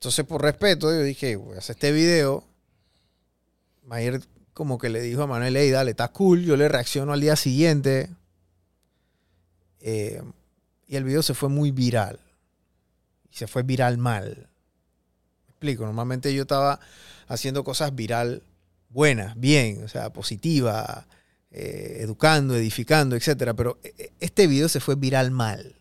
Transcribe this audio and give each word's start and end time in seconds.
Entonces, 0.00 0.24
por 0.24 0.40
respeto, 0.40 0.90
yo 0.90 1.02
dije, 1.02 1.36
voy 1.36 1.56
a 1.56 1.58
hacer 1.58 1.76
este 1.76 1.92
video. 1.92 2.42
Mayer 3.84 4.22
como 4.54 4.78
que 4.78 4.88
le 4.88 5.02
dijo 5.02 5.22
a 5.22 5.26
Manuel, 5.26 5.54
hey, 5.58 5.70
dale, 5.70 5.90
está 5.90 6.08
cool. 6.08 6.42
Yo 6.42 6.56
le 6.56 6.70
reacciono 6.70 7.12
al 7.12 7.20
día 7.20 7.36
siguiente. 7.36 8.08
Eh, 9.80 10.22
y 10.86 10.96
el 10.96 11.04
video 11.04 11.22
se 11.22 11.34
fue 11.34 11.50
muy 11.50 11.70
viral. 11.70 12.18
Y 13.30 13.36
se 13.36 13.46
fue 13.46 13.62
viral 13.62 13.98
mal. 13.98 14.48
Me 15.46 15.50
explico, 15.50 15.84
normalmente 15.84 16.32
yo 16.32 16.42
estaba 16.42 16.80
haciendo 17.28 17.62
cosas 17.62 17.94
viral 17.94 18.42
buenas, 18.88 19.38
bien, 19.38 19.84
o 19.84 19.88
sea, 19.88 20.14
positiva, 20.14 21.06
eh, 21.50 21.98
educando, 22.00 22.56
edificando, 22.56 23.16
etc. 23.16 23.52
Pero 23.54 23.78
eh, 23.82 24.12
este 24.18 24.46
video 24.46 24.70
se 24.70 24.80
fue 24.80 24.94
viral 24.94 25.30
mal. 25.30 25.78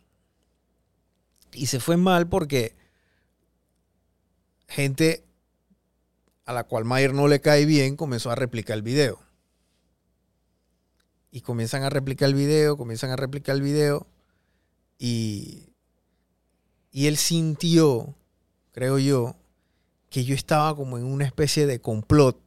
Y 1.54 1.68
se 1.68 1.80
fue 1.80 1.96
mal 1.96 2.28
porque 2.28 2.78
gente 4.70 5.26
a 6.46 6.54
la 6.54 6.64
cual 6.64 6.86
Mayer 6.86 7.14
no 7.14 7.28
le 7.28 7.42
cae 7.42 7.66
bien 7.66 7.96
comenzó 7.96 8.32
a 8.32 8.36
replicar 8.36 8.76
el 8.76 8.84
video. 8.84 9.20
Y 11.32 11.42
comienzan 11.42 11.84
a 11.84 11.90
replicar 11.90 12.30
el 12.30 12.36
video, 12.36 12.78
comienzan 12.78 13.12
a 13.12 13.16
replicar 13.16 13.56
el 13.56 13.62
video. 13.62 14.08
Y, 14.98 15.70
y 16.92 17.08
él 17.08 17.18
sintió, 17.18 18.16
creo 18.72 18.98
yo, 18.98 19.36
que 20.10 20.24
yo 20.24 20.34
estaba 20.34 20.76
como 20.76 20.98
en 20.98 21.06
una 21.06 21.26
especie 21.26 21.68
de 21.68 21.82
complot. 21.82 22.40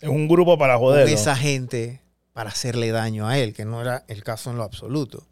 Es 0.00 0.08
un 0.08 0.28
grupo 0.28 0.56
para 0.56 0.78
joder. 0.78 1.04
Con 1.06 1.14
esa 1.14 1.34
gente 1.34 2.02
para 2.32 2.50
hacerle 2.50 2.92
daño 2.92 3.26
a 3.26 3.38
él, 3.38 3.54
que 3.54 3.64
no 3.64 3.80
era 3.80 4.04
el 4.06 4.22
caso 4.22 4.50
en 4.50 4.56
lo 4.56 4.62
absoluto. 4.62 5.26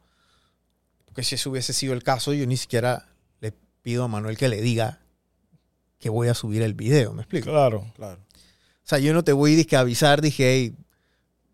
Porque 1.04 1.22
si 1.22 1.36
eso 1.36 1.50
hubiese 1.50 1.72
sido 1.72 1.94
el 1.94 2.02
caso, 2.02 2.32
yo 2.32 2.44
ni 2.46 2.56
siquiera 2.56 3.06
le 3.40 3.52
pido 3.82 4.02
a 4.02 4.08
Manuel 4.08 4.36
que 4.36 4.48
le 4.48 4.60
diga 4.60 5.05
que 5.98 6.08
voy 6.10 6.28
a 6.28 6.34
subir 6.34 6.62
el 6.62 6.74
video, 6.74 7.12
¿me 7.12 7.22
explico? 7.22 7.50
Claro, 7.50 7.90
claro. 7.96 8.20
O 8.86 8.88
sea, 8.88 8.98
yo 8.98 9.12
no 9.12 9.24
te 9.24 9.32
voy 9.32 9.66
a 9.72 9.80
avisar, 9.80 10.20
dije, 10.20 10.52
hey, 10.52 10.76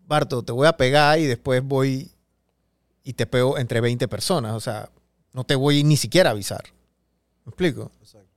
Barto, 0.06 0.42
te 0.42 0.52
voy 0.52 0.66
a 0.66 0.76
pegar 0.76 1.18
y 1.18 1.26
después 1.26 1.62
voy 1.64 2.12
y 3.04 3.14
te 3.14 3.26
pego 3.26 3.58
entre 3.58 3.80
20 3.80 4.06
personas. 4.08 4.52
O 4.52 4.60
sea, 4.60 4.90
no 5.32 5.44
te 5.44 5.54
voy 5.54 5.84
ni 5.84 5.96
siquiera 5.96 6.30
a 6.30 6.32
avisar. 6.32 6.62
¿Me 7.44 7.50
explico? 7.50 7.90
Exacto. 8.00 8.28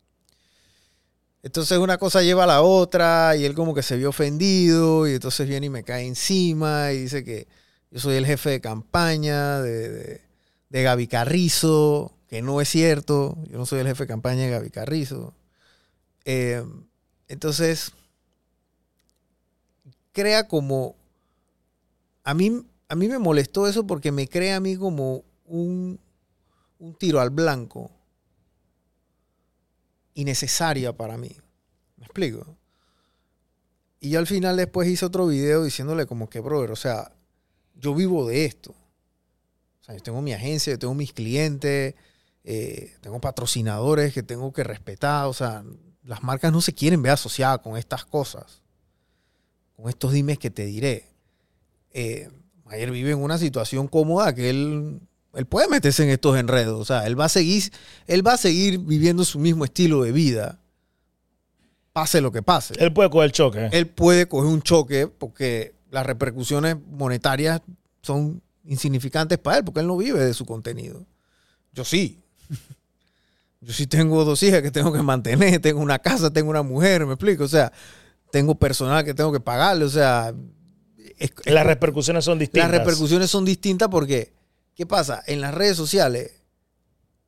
Entonces 1.43 1.77
una 1.77 1.97
cosa 1.97 2.23
lleva 2.23 2.45
a 2.45 2.47
la 2.47 2.61
otra 2.61 3.35
y 3.35 3.45
él 3.45 3.53
como 3.53 3.75
que 3.75 3.83
se 3.83 3.97
vio 3.97 4.09
ofendido 4.09 5.07
y 5.07 5.13
entonces 5.13 5.47
viene 5.47 5.67
y 5.67 5.69
me 5.69 5.83
cae 5.83 6.07
encima 6.07 6.91
y 6.91 7.01
dice 7.01 7.23
que 7.23 7.47
yo 7.91 7.99
soy 7.99 8.15
el 8.15 8.25
jefe 8.25 8.49
de 8.49 8.61
campaña 8.61 9.61
de, 9.61 10.21
de, 10.69 10.83
Gaby 10.83 11.07
Carrizo, 11.07 12.17
que 12.27 12.41
no 12.41 12.61
es 12.61 12.69
cierto, 12.69 13.37
yo 13.47 13.57
no 13.59 13.65
soy 13.65 13.79
el 13.79 13.87
jefe 13.87 14.03
de 14.03 14.07
campaña 14.07 14.41
de 14.43 14.49
Gaby 14.49 14.69
Carrizo. 14.71 15.33
Eh, 16.25 16.63
entonces, 17.27 17.91
crea 20.11 20.47
como... 20.47 20.95
A 22.23 22.33
mí, 22.33 22.65
a 22.89 22.95
mí 22.95 23.07
me 23.07 23.19
molestó 23.19 23.67
eso 23.67 23.85
porque 23.85 24.11
me 24.11 24.27
crea 24.27 24.57
a 24.57 24.59
mí 24.59 24.75
como 24.75 25.23
un, 25.45 25.99
un 26.79 26.95
tiro 26.95 27.21
al 27.21 27.29
blanco 27.29 27.91
innecesaria 30.15 30.93
para 30.93 31.17
mí. 31.17 31.35
¿Me 31.97 32.05
explico? 32.05 32.57
Y 33.99 34.09
yo 34.09 34.19
al 34.19 34.27
final 34.27 34.57
después 34.57 34.87
hice 34.87 35.05
otro 35.05 35.27
video 35.27 35.63
diciéndole 35.63 36.05
como 36.05 36.29
que, 36.29 36.39
brother, 36.39 36.71
o 36.71 36.75
sea, 36.75 37.11
yo 37.75 37.93
vivo 37.93 38.27
de 38.27 38.45
esto. 38.45 38.71
O 38.71 39.83
sea, 39.83 39.95
yo 39.95 40.01
tengo 40.01 40.21
mi 40.21 40.33
agencia, 40.33 40.73
yo 40.73 40.79
tengo 40.79 40.95
mis 40.95 41.13
clientes, 41.13 41.95
eh, 42.43 42.95
tengo 43.01 43.19
patrocinadores 43.21 44.13
que 44.13 44.23
tengo 44.23 44.51
que 44.51 44.63
respetar. 44.63 45.27
O 45.27 45.33
sea, 45.33 45.63
las 46.05 46.23
marcas 46.23 46.51
no 46.51 46.61
se 46.61 46.73
quieren 46.73 47.01
ver 47.01 47.13
asociadas 47.13 47.59
con 47.59 47.77
estas 47.77 48.05
cosas 48.05 48.61
con 49.75 49.89
estos 49.89 50.13
dimes 50.13 50.39
que 50.39 50.49
te 50.49 50.65
diré. 50.65 51.05
Eh, 51.91 52.29
Mayer 52.65 52.91
vive 52.91 53.11
en 53.11 53.21
una 53.21 53.37
situación 53.37 53.87
cómoda 53.87 54.33
que 54.33 54.49
él, 54.49 54.99
él 55.33 55.45
puede 55.45 55.67
meterse 55.67 56.03
en 56.03 56.09
estos 56.09 56.37
enredos. 56.37 56.79
O 56.79 56.85
sea, 56.85 57.05
él 57.05 57.19
va 57.19 57.25
a 57.25 57.29
seguir, 57.29 57.71
él 58.07 58.25
va 58.25 58.33
a 58.33 58.37
seguir 58.37 58.79
viviendo 58.79 59.23
su 59.25 59.39
mismo 59.39 59.65
estilo 59.65 60.03
de 60.03 60.11
vida. 60.11 60.59
Pase 61.93 62.21
lo 62.21 62.31
que 62.31 62.41
pase. 62.41 62.73
Él 62.77 62.91
puede 62.91 63.09
coger 63.09 63.25
el 63.25 63.31
choque. 63.31 63.69
Él 63.71 63.87
puede 63.87 64.27
coger 64.27 64.51
un 64.51 64.61
choque 64.61 65.07
porque 65.07 65.75
las 65.91 66.05
repercusiones 66.05 66.75
monetarias 66.91 67.61
son 68.01 68.41
insignificantes 68.65 69.37
para 69.37 69.59
él, 69.59 69.63
porque 69.63 69.79
él 69.79 69.87
no 69.87 69.95
vive 69.95 70.19
de 70.19 70.33
su 70.33 70.45
contenido. 70.45 71.05
Yo 71.73 71.85
sí. 71.85 72.19
Yo 73.61 73.73
sí 73.73 73.87
tengo 73.87 74.23
dos 74.25 74.43
hijas 74.43 74.61
que 74.61 74.71
tengo 74.71 74.93
que 74.93 75.01
mantener, 75.01 75.59
tengo 75.61 75.79
una 75.79 75.99
casa, 75.99 76.31
tengo 76.31 76.49
una 76.49 76.63
mujer, 76.63 77.05
me 77.05 77.13
explico. 77.13 77.43
O 77.43 77.47
sea, 77.47 77.71
tengo 78.31 78.55
personal 78.55 79.03
que 79.03 79.13
tengo 79.13 79.31
que 79.31 79.39
pagarle, 79.39 79.85
o 79.85 79.89
sea... 79.89 80.33
las 81.45 81.65
repercusiones 81.65 82.25
son 82.25 82.39
distintas. 82.39 82.71
Las 82.71 82.79
repercusiones 82.79 83.29
son 83.29 83.45
distintas 83.45 83.89
porque, 83.89 84.33
¿qué 84.75 84.85
pasa? 84.85 85.23
En 85.27 85.41
las 85.41 85.53
redes 85.53 85.77
sociales, 85.77 86.43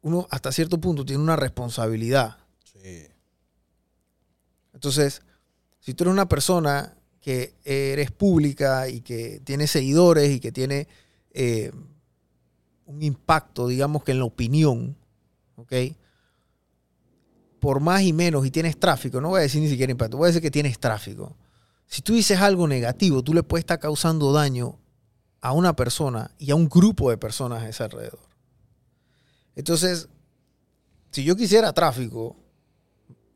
uno 0.02 0.28
hasta 0.30 0.52
cierto 0.52 0.80
punto 0.80 1.06
tiene 1.06 1.24
una 1.24 1.36
responsabilidad. 1.36 2.38
Sí. 2.64 3.08
Entonces, 4.74 5.22
si 5.80 5.94
tú 5.94 6.04
eres 6.04 6.14
una 6.14 6.28
persona 6.28 6.94
que 7.22 7.56
eres 7.66 8.12
pública 8.12 8.88
y 8.88 9.02
que 9.02 9.42
tiene 9.44 9.68
seguidores 9.68 10.30
y 10.30 10.40
que 10.40 10.52
tiene 10.52 10.88
eh, 11.32 11.72
un 12.86 13.04
impacto, 13.04 13.68
digamos 13.68 14.04
que 14.04 14.14
en 14.14 14.20
la 14.20 14.26
opinión, 14.26 14.96
¿ok? 15.56 15.74
Por 17.60 17.80
más 17.80 18.02
y 18.04 18.14
menos 18.14 18.46
y 18.46 18.52
tienes 18.52 18.80
tráfico, 18.80 19.22
no 19.22 19.30
voy 19.30 19.40
a 19.40 19.44
decir 19.44 19.62
ni 19.62 19.70
siquiera 19.70 19.92
impacto, 19.92 20.18
voy 20.18 20.26
a 20.26 20.28
decir 20.28 20.42
que 20.42 20.52
tienes 20.52 20.80
tráfico. 20.80 21.36
Si 21.88 22.02
tú 22.02 22.14
dices 22.14 22.40
algo 22.40 22.68
negativo, 22.68 23.24
tú 23.24 23.34
le 23.34 23.44
puedes 23.44 23.64
estar 23.64 23.80
causando 23.80 24.32
daño 24.32 24.80
a 25.42 25.54
una 25.54 25.76
persona 25.76 26.32
y 26.38 26.52
a 26.52 26.56
un 26.56 26.68
grupo 26.68 27.10
de 27.10 27.18
personas 27.18 27.64
a 27.64 27.70
ese 27.70 27.84
alrededor. 27.84 28.20
Entonces, 29.56 30.10
si 31.12 31.24
yo 31.24 31.36
quisiera 31.36 31.74
tráfico, 31.74 32.36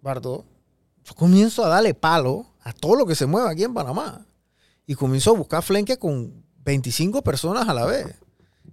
Bardo, 0.01 0.45
yo 1.03 1.13
comienzo 1.15 1.63
a 1.65 1.69
darle 1.69 1.93
palo 1.93 2.47
a 2.61 2.73
todo 2.73 2.95
lo 2.95 3.05
que 3.05 3.15
se 3.15 3.25
mueva 3.25 3.49
aquí 3.49 3.63
en 3.63 3.73
Panamá. 3.73 4.25
Y 4.85 4.95
comienzo 4.95 5.31
a 5.31 5.37
buscar 5.37 5.63
flenque 5.63 5.97
con 5.97 6.43
25 6.63 7.23
personas 7.23 7.69
a 7.69 7.73
la 7.73 7.85
vez. 7.85 8.07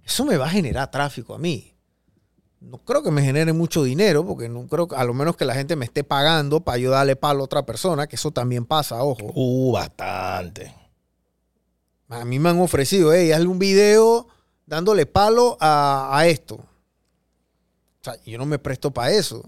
Eso 0.03 0.25
me 0.25 0.37
va 0.37 0.47
a 0.47 0.49
generar 0.49 0.91
tráfico 0.91 1.33
a 1.33 1.39
mí 1.39 1.78
no 2.61 2.77
creo 2.79 3.03
que 3.03 3.11
me 3.11 3.21
genere 3.21 3.53
mucho 3.53 3.83
dinero, 3.83 4.25
porque 4.25 4.49
no 4.49 4.67
creo, 4.67 4.87
a 4.95 5.03
lo 5.03 5.13
menos 5.13 5.37
que 5.37 5.45
la 5.45 5.53
gente 5.53 5.75
me 5.75 5.85
esté 5.85 6.03
pagando 6.03 6.59
para 6.59 6.77
yo 6.77 6.91
darle 6.91 7.15
palo 7.15 7.41
a 7.41 7.45
otra 7.45 7.65
persona, 7.65 8.07
que 8.07 8.15
eso 8.15 8.31
también 8.31 8.65
pasa, 8.65 9.01
ojo. 9.03 9.31
Uh, 9.33 9.71
bastante. 9.71 10.75
A 12.09 12.25
mí 12.25 12.39
me 12.39 12.49
han 12.49 12.59
ofrecido, 12.59 13.13
hey, 13.13 13.31
hazle 13.31 13.47
un 13.47 13.59
video 13.59 14.27
dándole 14.65 15.05
palo 15.05 15.57
a, 15.59 16.23
esto. 16.25 16.55
O 16.55 18.03
sea, 18.03 18.15
yo 18.25 18.37
no 18.37 18.45
me 18.45 18.59
presto 18.59 18.91
para 18.91 19.11
eso. 19.11 19.43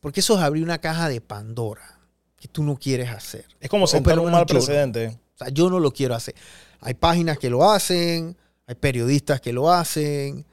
Porque 0.00 0.20
eso 0.20 0.36
es 0.36 0.42
abrir 0.42 0.62
una 0.62 0.78
caja 0.78 1.08
de 1.08 1.20
Pandora 1.20 2.00
que 2.36 2.48
tú 2.48 2.62
no 2.62 2.76
quieres 2.76 3.08
hacer. 3.08 3.46
Es 3.60 3.70
como 3.70 3.86
sentar 3.86 4.18
un 4.18 4.30
mal 4.30 4.46
precedente. 4.46 5.20
O 5.34 5.38
sea, 5.38 5.48
yo 5.48 5.70
no 5.70 5.78
lo 5.78 5.92
quiero 5.92 6.14
hacer. 6.14 6.34
Hay 6.80 6.94
páginas 6.94 7.38
que 7.38 7.48
lo 7.48 7.70
hacen, 7.70 8.36
hay 8.66 8.74
periodistas 8.74 9.40
que 9.40 9.52
lo 9.52 9.70
hacen, 9.70 10.44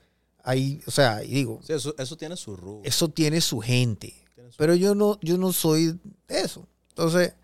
Ahí, 0.49 0.81
o 0.87 0.91
sea, 0.91 1.23
y 1.23 1.27
digo. 1.27 1.59
eso, 1.67 2.17
tiene 2.17 2.35
su 2.35 2.55
rubro. 2.55 2.81
Eso 2.83 3.07
tiene 3.07 3.39
su 3.39 3.59
gente. 3.59 4.15
pero 4.57 4.73
yo 4.73 4.95
no, 4.95 5.19
yo 5.21 5.37
no 5.37 5.53
soy 5.53 5.99
eso. 6.27 6.67
Entonces, 6.89 7.35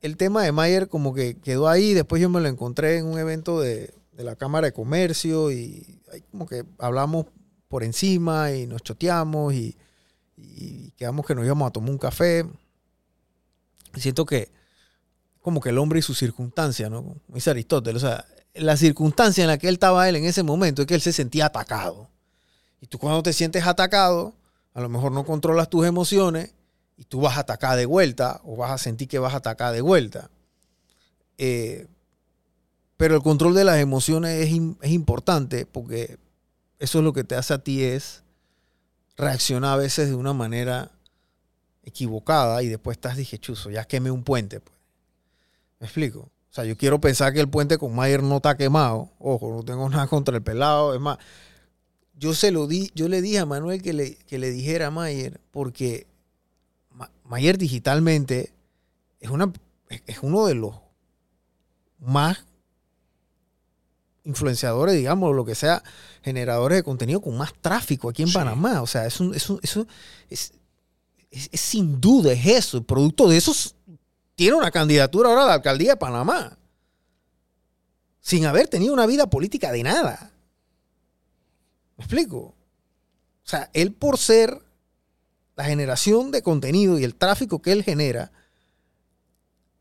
el 0.00 0.16
tema 0.16 0.42
de 0.42 0.52
Mayer 0.52 0.88
como 0.88 1.12
que 1.12 1.36
quedó 1.36 1.68
ahí. 1.68 1.92
Después 1.92 2.22
yo 2.22 2.30
me 2.30 2.40
lo 2.40 2.48
encontré 2.48 2.96
en 2.96 3.04
un 3.04 3.18
evento 3.18 3.60
de, 3.60 3.92
la 4.16 4.36
Cámara 4.36 4.68
de 4.68 4.72
Comercio 4.72 5.52
y 5.52 6.00
ahí 6.10 6.22
como 6.30 6.46
que 6.46 6.64
hablamos 6.78 7.26
por 7.68 7.84
encima 7.84 8.52
y 8.52 8.66
nos 8.66 8.82
choteamos 8.82 9.52
y, 9.52 9.76
quedamos 10.96 11.26
que 11.26 11.34
nos 11.34 11.44
íbamos 11.44 11.68
a 11.68 11.72
tomar 11.72 11.90
un 11.90 11.98
café. 11.98 12.46
Y 13.94 14.00
siento 14.00 14.24
que 14.24 14.50
como 15.42 15.60
que 15.60 15.68
el 15.68 15.76
hombre 15.76 15.98
y 15.98 16.02
su 16.02 16.14
circunstancia, 16.14 16.88
¿no? 16.88 17.02
Como 17.02 17.20
dice 17.34 17.50
Aristóteles, 17.50 18.02
o 18.02 18.06
sea, 18.06 18.24
la 18.54 18.76
circunstancia 18.76 19.42
en 19.42 19.48
la 19.48 19.58
que 19.58 19.68
él 19.68 19.74
estaba 19.74 20.08
él 20.08 20.16
en 20.16 20.24
ese 20.24 20.42
momento 20.42 20.82
es 20.82 20.88
que 20.88 20.94
él 20.94 21.00
se 21.00 21.12
sentía 21.12 21.46
atacado. 21.46 22.08
Y 22.80 22.86
tú 22.86 22.98
cuando 22.98 23.22
te 23.22 23.32
sientes 23.32 23.66
atacado, 23.66 24.34
a 24.74 24.80
lo 24.80 24.88
mejor 24.88 25.12
no 25.12 25.24
controlas 25.24 25.70
tus 25.70 25.86
emociones 25.86 26.54
y 26.96 27.04
tú 27.04 27.20
vas 27.20 27.36
a 27.36 27.40
atacar 27.40 27.76
de 27.76 27.86
vuelta 27.86 28.40
o 28.44 28.56
vas 28.56 28.70
a 28.70 28.78
sentir 28.78 29.08
que 29.08 29.18
vas 29.18 29.34
a 29.34 29.38
atacar 29.38 29.72
de 29.72 29.80
vuelta. 29.80 30.30
Eh, 31.38 31.86
pero 32.96 33.16
el 33.16 33.22
control 33.22 33.54
de 33.54 33.64
las 33.64 33.78
emociones 33.78 34.46
es, 34.46 34.60
es, 34.80 34.90
importante 34.90 35.66
porque 35.66 36.18
eso 36.78 36.98
es 36.98 37.04
lo 37.04 37.12
que 37.12 37.24
te 37.24 37.34
hace 37.34 37.54
a 37.54 37.58
ti 37.58 37.82
es 37.82 38.22
reaccionar 39.16 39.74
a 39.74 39.76
veces 39.76 40.08
de 40.08 40.14
una 40.14 40.32
manera 40.32 40.90
equivocada 41.84 42.62
y 42.62 42.68
después 42.68 42.96
estás 42.96 43.16
dije, 43.16 43.38
chuzo, 43.38 43.70
ya 43.70 43.84
quemé 43.84 44.10
un 44.10 44.22
puente. 44.22 44.60
Pues. 44.60 44.76
¿Me 45.80 45.86
explico? 45.86 46.30
O 46.52 46.54
sea, 46.54 46.64
yo 46.66 46.76
quiero 46.76 47.00
pensar 47.00 47.32
que 47.32 47.40
el 47.40 47.48
puente 47.48 47.78
con 47.78 47.94
Mayer 47.94 48.22
no 48.22 48.36
está 48.36 48.58
quemado. 48.58 49.08
Ojo, 49.18 49.50
no 49.50 49.62
tengo 49.62 49.88
nada 49.90 50.06
contra 50.06 50.36
el 50.36 50.42
pelado. 50.42 50.94
Es 50.94 51.00
más, 51.00 51.16
yo 52.14 52.34
se 52.34 52.50
lo 52.50 52.66
di, 52.66 52.90
yo 52.94 53.08
le 53.08 53.22
dije 53.22 53.38
a 53.38 53.46
Manuel 53.46 53.80
que 53.80 53.94
le, 53.94 54.16
que 54.16 54.38
le 54.38 54.50
dijera 54.50 54.88
a 54.88 54.90
Mayer, 54.90 55.40
porque 55.50 56.06
Mayer 57.24 57.56
digitalmente 57.56 58.52
es, 59.18 59.30
una, 59.30 59.50
es 59.88 60.18
uno 60.20 60.44
de 60.44 60.54
los 60.54 60.76
más 61.98 62.44
influenciadores, 64.24 64.94
digamos, 64.94 65.34
lo 65.34 65.46
que 65.46 65.54
sea, 65.54 65.82
generadores 66.22 66.76
de 66.76 66.82
contenido 66.82 67.22
con 67.22 67.34
más 67.34 67.54
tráfico 67.62 68.10
aquí 68.10 68.24
en 68.24 68.32
Panamá. 68.32 68.82
O 68.82 68.86
sea, 68.86 69.06
es, 69.06 69.20
un, 69.20 69.34
es, 69.34 69.48
es, 70.28 70.52
sin 71.54 71.98
duda 71.98 72.32
es 72.34 72.44
eso. 72.44 72.76
El 72.76 72.84
producto 72.84 73.26
de 73.26 73.38
eso 73.38 73.54
tiene 74.42 74.56
una 74.56 74.72
candidatura 74.72 75.28
ahora 75.28 75.44
a 75.44 75.46
la 75.46 75.54
alcaldía 75.54 75.92
de 75.92 75.96
Panamá. 75.96 76.58
Sin 78.20 78.44
haber 78.44 78.66
tenido 78.66 78.92
una 78.92 79.06
vida 79.06 79.30
política 79.30 79.70
de 79.70 79.84
nada. 79.84 80.32
¿Me 81.96 82.02
explico? 82.02 82.38
O 82.38 82.54
sea, 83.44 83.70
él 83.72 83.92
por 83.92 84.18
ser 84.18 84.60
la 85.54 85.64
generación 85.64 86.32
de 86.32 86.42
contenido 86.42 86.98
y 86.98 87.04
el 87.04 87.14
tráfico 87.14 87.62
que 87.62 87.70
él 87.70 87.84
genera, 87.84 88.32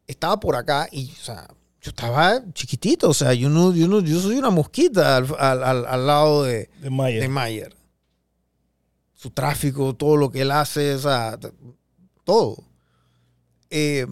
estaba 0.06 0.40
por 0.40 0.56
acá 0.56 0.88
y, 0.92 1.12
o 1.12 1.24
sea, 1.24 1.48
yo 1.82 1.90
estaba 1.90 2.44
chiquitito, 2.54 3.10
o 3.10 3.16
sea, 3.16 3.34
yo 3.34 3.50
no, 3.50 3.74
yo 3.74 3.88
no, 3.88 4.02
yo 4.02 4.20
soy 4.20 4.38
una 4.38 4.52
mosquita 4.52 5.18
al, 5.18 6.06
lado 6.06 6.44
de, 6.44 6.70
de, 6.82 7.28
Mayer. 7.30 7.76
Su 9.16 9.32
tráfico, 9.32 9.96
todo 9.96 10.18
lo 10.18 10.30
que 10.30 10.44
él 10.44 10.52
hace, 10.52 10.94
o 10.94 11.00
sea, 11.00 11.40
todo. 12.24 12.64
Eh, 13.72 14.06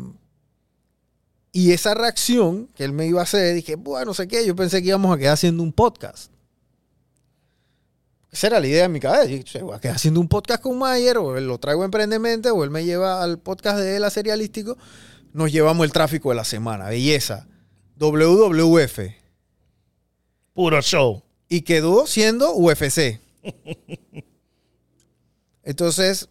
y 1.51 1.71
esa 1.71 1.93
reacción 1.93 2.67
que 2.75 2.83
él 2.83 2.93
me 2.93 3.07
iba 3.07 3.21
a 3.21 3.23
hacer, 3.23 3.55
dije, 3.55 3.75
bueno, 3.75 4.07
no 4.07 4.13
sé 4.13 4.27
qué, 4.27 4.45
yo 4.45 4.55
pensé 4.55 4.81
que 4.81 4.89
íbamos 4.89 5.15
a 5.15 5.17
quedar 5.17 5.33
haciendo 5.33 5.63
un 5.63 5.73
podcast. 5.73 6.31
Esa 8.31 8.47
era 8.47 8.59
la 8.59 8.67
idea 8.67 8.83
de 8.83 8.89
mi 8.89 8.99
cabeza. 8.99 9.25
Yo 9.25 9.65
voy 9.65 9.75
a 9.75 9.79
quedar 9.79 9.95
haciendo 9.95 10.19
un 10.19 10.27
podcast 10.27 10.61
con 10.61 10.77
Mayer, 10.77 11.17
o 11.17 11.35
él 11.35 11.47
lo 11.47 11.57
traigo 11.57 11.83
emprendemente, 11.83 12.51
o 12.51 12.63
él 12.63 12.69
me 12.69 12.85
lleva 12.85 13.23
al 13.23 13.39
podcast 13.39 13.79
de 13.79 13.95
él 13.95 14.03
a 14.03 14.11
serialístico. 14.11 14.77
Nos 15.33 15.51
llevamos 15.51 15.85
el 15.85 15.91
tráfico 15.91 16.29
de 16.29 16.35
la 16.35 16.43
semana. 16.43 16.89
Belleza. 16.89 17.47
WWF. 17.97 18.99
Puro 20.53 20.81
show. 20.81 21.23
Y 21.47 21.61
quedó 21.61 22.05
siendo 22.05 22.53
UFC. 22.53 23.19
Entonces, 25.63 26.29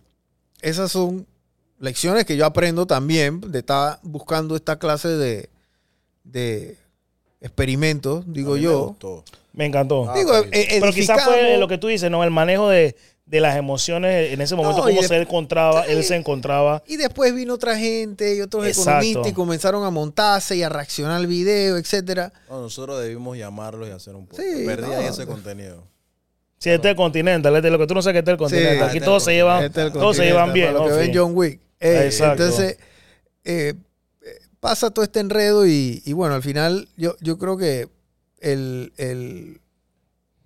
esas 0.61 0.93
son 0.93 1.27
lecciones 1.79 2.25
que 2.25 2.37
yo 2.37 2.47
aprendo 2.47 2.87
también 2.87 3.41
de 3.41 3.61
estar 3.61 3.99
buscando 4.03 4.57
esta 4.57 4.79
clase 4.79 5.09
de, 5.09 5.49
de 6.25 6.77
experimentos, 7.41 8.25
digo 8.27 8.57
yo. 8.57 8.97
Me, 9.53 9.67
encantó. 9.67 10.13
digo, 10.15 10.33
e- 10.53 10.79
Pero 10.81 10.93
quizás 10.93 11.25
fue 11.25 11.57
lo 11.59 11.69
que 11.69 11.79
tú 11.79 11.89
dices, 11.89 12.11
¿no? 12.11 12.23
El 12.23 12.31
manejo 12.31 12.69
de, 12.69 12.95
de 13.27 13.41
las 13.41 13.57
emociones 13.57 14.33
en 14.33 14.41
ese 14.41 14.55
momento, 14.55 14.83
cómo 14.83 15.03
se 15.03 15.17
encontraba, 15.17 15.83
él 15.83 16.03
se 16.05 16.17
encontraba. 16.17 16.83
Y 16.87 16.97
después 16.97 17.35
vino 17.35 17.55
otra 17.55 17.77
gente 17.77 18.37
y 18.37 18.41
otros 18.41 18.67
economistas 18.67 19.27
y 19.27 19.33
comenzaron 19.33 19.85
a 19.85 19.91
montarse 19.91 20.57
y 20.57 20.63
a 20.63 20.69
reaccionar 20.69 21.17
al 21.17 21.27
video, 21.27 21.77
etcétera. 21.77 22.33
nosotros 22.49 23.01
debimos 23.01 23.37
llamarlos 23.37 23.89
y 23.89 23.93
hacer 23.93 24.15
un 24.15 24.27
poco. 24.27 24.43
Sí, 24.43 24.65
Perdían 24.65 25.03
ese 25.03 25.27
contenido. 25.27 25.85
Sí, 26.59 26.71
este 26.71 26.89
es 26.89 26.91
el 26.91 26.97
continente, 26.97 27.49
este 27.55 27.71
lo 27.71 27.79
que 27.79 27.87
tú 27.87 27.95
no 27.95 28.03
sabes 28.03 28.15
que 28.15 28.19
este 28.19 28.31
es 28.33 28.35
el 28.35 28.39
continente. 28.39 28.83
Aquí 28.83 28.97
este 28.97 29.05
todos 29.05 29.23
se 29.23 29.33
llevan, 29.33 29.65
este 29.65 29.91
todos 29.93 30.17
se 30.17 30.25
llevan 30.25 30.53
bien. 30.53 30.75
Lo 30.75 30.87
que 30.87 30.93
ven 30.93 31.13
John 31.15 31.33
Wick. 31.35 31.61
Eh, 31.81 32.11
entonces, 32.21 32.79
eh, 33.45 33.75
pasa 34.61 34.91
todo 34.91 35.05
este 35.05 35.21
enredo 35.21 35.67
y, 35.67 36.03
bueno, 36.13 36.35
al 36.35 36.43
final 36.43 36.89
yo, 36.97 37.17
yo 37.21 37.39
creo 37.39 37.57
que 37.57 37.89
el, 38.41 38.93
el, 38.97 39.61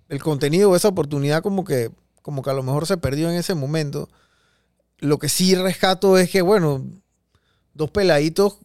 el 0.09 0.21
contenido, 0.21 0.75
esa 0.75 0.89
oportunidad 0.89 1.41
como 1.41 1.63
que 1.63 1.91
como 2.23 2.41
que 2.41 2.49
a 2.49 2.53
lo 2.53 2.63
mejor 2.63 2.87
se 2.87 2.97
perdió 2.97 3.29
en 3.29 3.35
ese 3.35 3.53
momento. 3.53 4.09
Lo 4.97 5.19
que 5.19 5.29
sí 5.29 5.53
rescato 5.53 6.17
es 6.17 6.31
que, 6.31 6.41
bueno, 6.41 6.83
dos 7.73 7.91
peladitos 7.91 8.57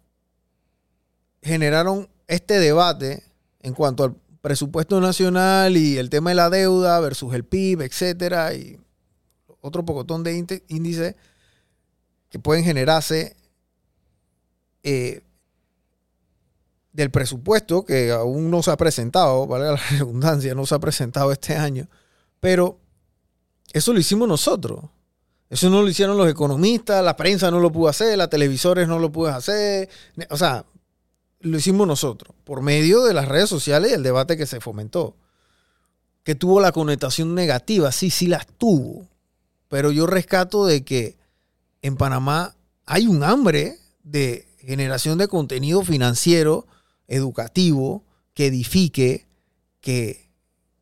generaron 1.42 2.08
este 2.28 2.60
debate 2.60 3.24
en 3.60 3.74
cuanto 3.74 4.04
al 4.04 4.14
presupuesto 4.40 5.00
nacional 5.00 5.76
y 5.76 5.98
el 5.98 6.08
tema 6.08 6.30
de 6.30 6.36
la 6.36 6.50
deuda 6.50 7.00
versus 7.00 7.34
el 7.34 7.44
PIB, 7.44 7.82
etcétera, 7.82 8.54
y 8.54 8.78
otro 9.60 9.84
pocotón 9.84 10.22
de 10.22 10.62
índices 10.68 11.16
que 12.30 12.38
pueden 12.38 12.64
generarse 12.64 13.36
eh, 14.82 15.22
del 16.92 17.10
presupuesto 17.10 17.84
que 17.84 18.10
aún 18.10 18.50
no 18.50 18.62
se 18.62 18.70
ha 18.70 18.76
presentado, 18.76 19.46
valga 19.46 19.72
la 19.72 19.80
redundancia, 19.90 20.54
no 20.54 20.66
se 20.66 20.74
ha 20.74 20.78
presentado 20.78 21.32
este 21.32 21.56
año, 21.56 21.88
pero 22.40 22.78
eso 23.72 23.92
lo 23.92 24.00
hicimos 24.00 24.28
nosotros. 24.28 24.84
Eso 25.50 25.70
no 25.70 25.80
lo 25.82 25.88
hicieron 25.88 26.18
los 26.18 26.28
economistas, 26.28 27.02
la 27.02 27.16
prensa 27.16 27.50
no 27.50 27.58
lo 27.58 27.72
pudo 27.72 27.88
hacer, 27.88 28.18
las 28.18 28.28
televisores 28.28 28.86
no 28.86 28.98
lo 28.98 29.10
pudo 29.10 29.28
hacer. 29.28 29.88
O 30.28 30.36
sea, 30.36 30.66
lo 31.40 31.56
hicimos 31.56 31.86
nosotros, 31.86 32.34
por 32.44 32.60
medio 32.60 33.04
de 33.04 33.14
las 33.14 33.28
redes 33.28 33.48
sociales 33.48 33.90
y 33.90 33.94
el 33.94 34.02
debate 34.02 34.36
que 34.36 34.46
se 34.46 34.60
fomentó. 34.60 35.16
Que 36.22 36.34
tuvo 36.34 36.60
la 36.60 36.72
connotación 36.72 37.34
negativa, 37.34 37.92
sí, 37.92 38.10
sí 38.10 38.26
las 38.26 38.46
tuvo. 38.46 39.08
Pero 39.68 39.90
yo 39.90 40.06
rescato 40.06 40.66
de 40.66 40.84
que 40.84 41.17
en 41.82 41.96
Panamá 41.96 42.56
hay 42.86 43.06
un 43.06 43.22
hambre 43.22 43.78
de 44.02 44.48
generación 44.58 45.18
de 45.18 45.28
contenido 45.28 45.82
financiero, 45.84 46.66
educativo, 47.06 48.04
que 48.34 48.46
edifique, 48.46 49.26
que, 49.80 50.28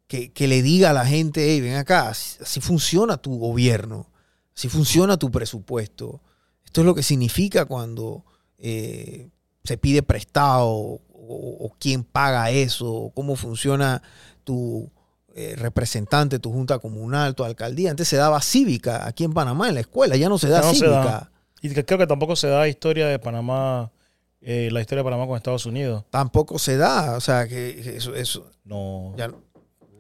que, 0.09 0.49
le 0.49 0.63
diga 0.63 0.91
a 0.91 0.93
la 0.93 1.07
gente, 1.07 1.53
hey, 1.53 1.61
ven 1.61 1.75
acá, 1.77 2.09
así, 2.11 2.61
funciona 2.61 3.17
tu 3.17 3.39
gobierno, 3.39 4.11
así 4.55 4.69
funciona 4.69 5.17
tu 5.17 5.31
presupuesto. 5.31 6.23
Esto 6.65 6.81
es 6.81 6.87
lo 6.87 6.95
que 6.95 7.03
significa 7.03 7.65
cuando 7.65 8.25
eh, 8.59 9.31
se 9.65 9.79
pide 9.79 10.03
prestado 10.03 10.69
o, 10.69 11.73
quién 11.79 12.05
paga 12.05 12.51
eso, 12.51 13.11
cómo 13.15 13.37
funciona 13.37 14.03
tu 14.45 14.91
eh, 15.39 15.55
representante, 15.55 16.39
tu 16.39 16.51
junta 16.51 16.79
comunal, 16.79 17.35
tu 17.35 17.45
alcaldía. 17.45 17.91
Antes 17.91 18.09
se 18.09 18.17
daba 18.17 18.41
cívica 18.41 19.07
aquí 19.07 19.23
en 19.23 19.35
Panamá, 19.35 19.69
en 19.69 19.75
la 19.75 19.81
escuela, 19.81 20.17
ya 20.17 20.31
no 20.31 20.39
se 20.39 20.49
da 20.49 20.63
cívica. 20.63 21.31
Y 21.61 21.69
creo 21.69 21.99
que 21.99 22.07
tampoco 22.07 22.37
se 22.37 22.49
da 22.49 22.67
historia 22.69 23.07
de 23.07 23.19
Panamá, 23.19 23.93
eh, 24.41 24.71
la 24.73 24.81
historia 24.81 25.03
de 25.03 25.05
Panamá 25.05 25.27
con 25.27 25.37
Estados 25.37 25.67
Unidos. 25.67 26.05
Tampoco 26.09 26.59
se 26.59 26.79
da, 26.79 27.17
o 27.17 27.21
sea, 27.21 27.47
que 27.47 27.97
eso... 27.97 28.15
eso 28.15 28.51
no. 28.65 29.15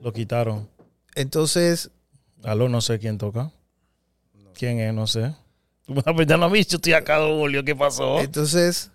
Lo 0.03 0.12
quitaron. 0.15 0.71
Entonces. 1.15 1.91
Aló, 2.43 2.71
no 2.71 2.81
sé 2.81 2.99
quién 2.99 3.19
toca. 3.19 3.53
¿Quién 4.55 4.81
es? 4.81 4.94
No 4.94 5.06
sé. 5.06 5.35
Pues 6.17 6.27
ya 6.27 6.37
no 6.37 6.50
visto, 6.50 6.77
estoy 6.77 6.94
acá, 6.94 7.19
Julio. 7.19 7.62
¿Qué 7.62 7.77
pasó? 7.77 8.21
Entonces. 8.21 8.91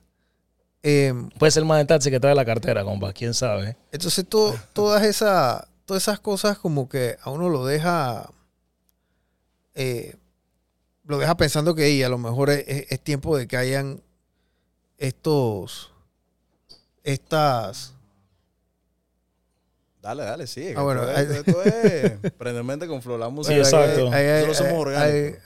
Em, 0.83 1.29
Puede 1.29 1.51
ser 1.51 1.63
más 1.63 1.77
de 1.77 1.85
taxi 1.85 2.09
que 2.09 2.19
trae 2.19 2.33
la 2.33 2.43
cartera, 2.43 2.83
compa. 2.83 3.13
¿Quién 3.13 3.33
sabe? 3.33 3.77
Entonces, 3.91 4.25
todas, 4.73 5.03
esas, 5.03 5.67
todas 5.91 6.03
esas 6.03 6.21
cosas 6.21 6.57
como 6.57 6.87
que 6.87 7.17
a 7.21 7.31
uno 7.31 7.49
lo 7.49 7.65
deja. 7.65 8.31
Eh, 9.75 10.15
lo 11.03 11.17
deja 11.17 11.35
pensando 11.35 11.75
que 11.75 12.05
a 12.05 12.07
lo 12.07 12.17
mejor 12.17 12.49
es, 12.49 13.01
tiempo 13.01 13.35
de 13.35 13.45
que 13.45 13.57
hayan 13.57 14.01
estos. 14.97 15.91
Estas 17.03 17.93
Dale, 20.01 20.23
dale, 20.23 20.47
sí. 20.47 20.73
Ah, 20.77 20.81
bueno, 20.81 21.03
esto, 21.11 21.61
es 21.61 22.13
prendemente 22.37 22.87
con 22.87 23.01
Flor, 23.01 23.19
la 23.19 23.27
música. 23.27 23.53
Sí, 23.55 23.59
exacto. 23.59 24.11
Ahí, 24.13 24.53
somos 24.53 24.73
orgánicos. 24.73 25.41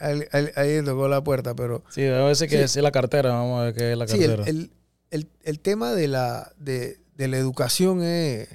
Ahí, 0.55 0.83
tocó 0.85 1.07
la 1.07 1.23
puerta, 1.23 1.55
pero... 1.55 1.83
Sí, 1.89 2.05
a 2.05 2.23
veces 2.23 2.47
que 2.47 2.61
es 2.61 2.75
la 2.75 2.91
cartera, 2.91 3.31
vamos 3.31 3.61
a 3.61 3.63
ver 3.65 3.73
qué 3.73 3.93
es 3.93 3.97
la 3.97 4.05
cartera. 4.05 4.45
Sí, 4.45 4.69
el, 5.09 5.59
tema 5.59 5.93
de 5.93 6.07
la, 6.07 6.53
de, 6.59 6.99
la 7.17 7.37
educación 7.37 8.03
es... 8.03 8.47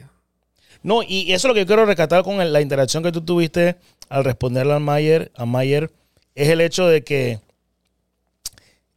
No, 0.82 1.02
y 1.02 1.32
eso 1.32 1.46
es 1.46 1.48
lo 1.48 1.54
que 1.54 1.60
yo 1.60 1.66
quiero 1.66 1.86
rescatar 1.86 2.22
con 2.22 2.52
la 2.52 2.60
interacción 2.60 3.02
que 3.02 3.12
tú 3.12 3.20
tuviste 3.20 3.76
al 4.08 4.24
responderle 4.24 4.74
a 4.74 4.78
Mayer, 4.78 5.30
a 5.36 5.44
Mayer, 5.44 5.90
es 6.34 6.48
el 6.48 6.60
hecho 6.60 6.86
de 6.86 7.04
que 7.04 7.40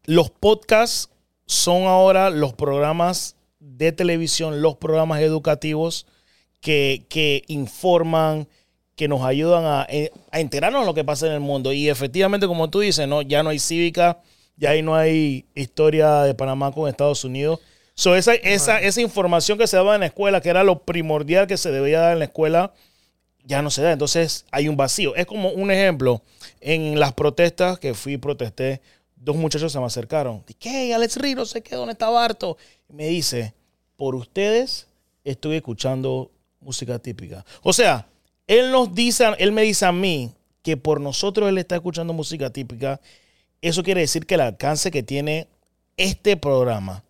los 0.05 0.29
podcasts 0.29 1.09
son 1.45 1.83
ahora 1.83 2.29
los 2.29 2.53
programas 2.53 3.35
de 3.59 3.91
televisión, 3.91 4.61
los 4.61 4.75
programas 4.75 5.21
educativos 5.21 6.05
que, 6.61 7.43
informan, 7.47 8.47
que 8.95 9.07
nos 9.07 9.23
ayudan 9.23 9.85
eh, 9.89 10.11
a, 10.31 10.39
enterarnos 10.39 10.81
de 10.81 10.85
lo 10.85 10.93
que 10.93 11.03
pasa 11.03 11.27
en 11.27 11.33
el 11.33 11.39
mundo. 11.39 11.73
Y 11.73 11.89
efectivamente, 11.89 12.47
como 12.47 12.69
tú 12.69 12.79
dices, 12.79 13.07
¿no? 13.07 13.21
ya 13.21 13.43
no 13.43 13.49
hay 13.49 13.59
cívica, 13.59 14.19
ya 14.55 14.71
ahí 14.71 14.81
no 14.81 14.95
hay 14.95 15.45
historia 15.55 16.21
de 16.21 16.33
Panamá 16.33 16.71
con 16.71 16.89
Estados 16.89 17.23
Unidos. 17.23 17.59
So, 17.95 18.15
esa, 18.15 18.33
esa, 18.33 18.81
esa 18.81 19.01
información 19.01 19.57
que 19.57 19.67
se 19.67 19.77
daba 19.77 19.95
en 19.95 20.01
la 20.01 20.07
escuela, 20.07 20.41
que 20.41 20.49
era 20.49 20.63
lo 20.63 20.83
primordial 20.83 21.47
que 21.47 21.57
se 21.57 21.71
debía 21.71 21.99
dar 21.99 22.13
en 22.13 22.19
la 22.19 22.25
escuela, 22.25 22.73
ya 23.43 23.61
no 23.61 23.69
se 23.69 23.81
da. 23.81 23.91
Entonces 23.91 24.45
hay 24.51 24.67
un 24.67 24.77
vacío. 24.77 25.15
Es 25.15 25.25
como 25.25 25.49
un 25.49 25.71
ejemplo. 25.71 26.21
En 26.59 26.99
las 26.99 27.13
protestas 27.13 27.77
que 27.79 27.93
fui 27.93 28.13
y 28.13 28.17
protesté, 28.17 28.81
dos 29.15 29.35
muchachos 29.35 29.71
se 29.71 29.79
me 29.79 29.85
acercaron. 29.85 30.43
¿Qué? 30.59 30.93
Alex 30.93 31.17
Río, 31.17 31.45
sé 31.45 31.61
que 31.61 31.75
dónde 31.75 31.93
está 31.93 32.09
Barto. 32.09 32.57
Y 32.89 32.93
me 32.93 33.07
dice, 33.07 33.53
por 33.95 34.15
ustedes 34.15 34.87
estoy 35.23 35.57
escuchando 35.57 36.31
música 36.59 36.99
típica. 36.99 37.45
O 37.61 37.73
sea, 37.73 38.07
él 38.47 38.71
nos 38.71 38.93
dice, 38.95 39.25
él 39.37 39.51
me 39.51 39.61
dice 39.61 39.85
a 39.85 39.91
mí 39.91 40.31
que 40.61 40.77
por 40.77 40.99
nosotros 40.99 41.49
él 41.49 41.57
está 41.57 41.75
escuchando 41.75 42.13
música 42.13 42.49
típica 42.49 42.99
eso 43.63 43.81
quiere 43.81 44.01
decir 44.01 44.25
que 44.25 44.35
el 44.35 44.41
alcance 44.41 44.91
que 44.91 45.03
tiene 45.03 45.47
este 45.95 46.35
programa, 46.35 47.01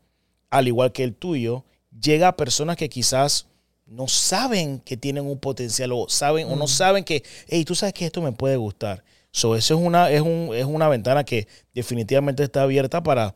al 0.53 0.67
igual 0.67 0.91
que 0.91 1.03
el 1.03 1.15
tuyo, 1.15 1.65
llega 1.99 2.27
a 2.27 2.37
personas 2.37 2.77
que 2.77 2.87
quizás 2.87 3.47
no 3.87 4.07
saben 4.07 4.79
que 4.79 4.97
tienen 4.97 5.25
un 5.25 5.39
potencial 5.39 5.91
o 5.91 6.07
saben 6.07 6.47
o 6.47 6.55
no 6.55 6.67
saben 6.67 7.03
que, 7.03 7.23
hey, 7.47 7.65
tú 7.65 7.73
sabes 7.73 7.93
que 7.93 8.05
esto 8.05 8.21
me 8.21 8.31
puede 8.31 8.55
gustar. 8.55 9.03
So, 9.31 9.55
eso 9.55 9.73
es 9.73 9.81
una, 9.81 10.11
es, 10.11 10.21
un, 10.21 10.51
es 10.53 10.65
una 10.65 10.87
ventana 10.89 11.23
que 11.23 11.47
definitivamente 11.73 12.43
está 12.43 12.61
abierta 12.61 13.01
para, 13.01 13.35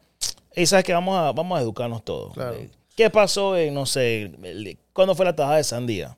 hey, 0.51 0.67
sabes 0.67 0.85
que 0.85 0.93
vamos 0.93 1.17
a, 1.17 1.31
vamos 1.31 1.57
a 1.57 1.61
educarnos 1.61 2.05
todos. 2.05 2.37
Eh, 2.37 2.69
¿Qué 2.95 3.09
pasó 3.09 3.57
en, 3.57 3.73
no 3.73 3.87
sé, 3.87 4.31
cuándo 4.93 5.15
fue 5.15 5.25
la 5.25 5.35
tajada 5.35 5.57
de 5.57 5.63
sandía? 5.63 6.17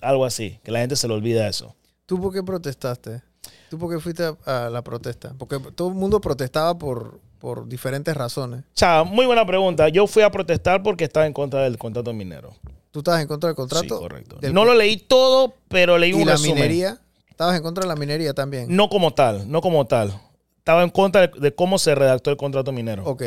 Algo 0.00 0.24
así, 0.24 0.58
que 0.64 0.72
la 0.72 0.80
gente 0.80 0.96
se 0.96 1.06
le 1.06 1.12
olvida 1.12 1.46
eso. 1.46 1.76
¿Tú 2.06 2.18
por 2.18 2.32
qué 2.32 2.42
protestaste? 2.42 3.22
¿Tú 3.68 3.78
por 3.78 3.92
qué 3.92 4.00
fuiste 4.00 4.22
a, 4.46 4.70
la 4.70 4.82
protesta? 4.82 5.34
Porque 5.36 5.58
todo 5.74 5.88
el 5.88 5.94
mundo 5.94 6.18
protestaba 6.22 6.78
por, 6.78 7.20
por 7.44 7.68
diferentes 7.68 8.16
razones. 8.16 8.64
Chao, 8.72 9.04
muy 9.04 9.26
buena 9.26 9.44
pregunta. 9.44 9.90
Yo 9.90 10.06
fui 10.06 10.22
a 10.22 10.30
protestar 10.30 10.82
porque 10.82 11.04
estaba 11.04 11.26
en 11.26 11.34
contra 11.34 11.60
del 11.60 11.76
contrato 11.76 12.10
minero. 12.14 12.54
¿Tú 12.90 13.00
estabas 13.00 13.20
en 13.20 13.28
contra 13.28 13.48
del 13.48 13.54
contrato? 13.54 13.84
Sí, 13.84 13.90
correcto. 13.90 14.38
No 14.50 14.64
lo 14.64 14.72
leí 14.72 14.96
todo, 14.96 15.52
pero 15.68 15.98
leí 15.98 16.14
un 16.14 16.24
la 16.24 16.38
minería? 16.38 17.02
¿Estabas 17.28 17.54
en 17.54 17.62
contra 17.62 17.82
de 17.82 17.88
la 17.88 17.96
minería 17.96 18.32
también? 18.32 18.74
No 18.74 18.88
como 18.88 19.12
tal, 19.12 19.50
no 19.50 19.60
como 19.60 19.86
tal. 19.86 20.18
Estaba 20.56 20.82
en 20.84 20.88
contra 20.88 21.26
de, 21.26 21.54
cómo 21.54 21.78
se 21.78 21.94
redactó 21.94 22.30
el 22.30 22.38
contrato 22.38 22.72
minero. 22.72 23.04
Ok. 23.04 23.24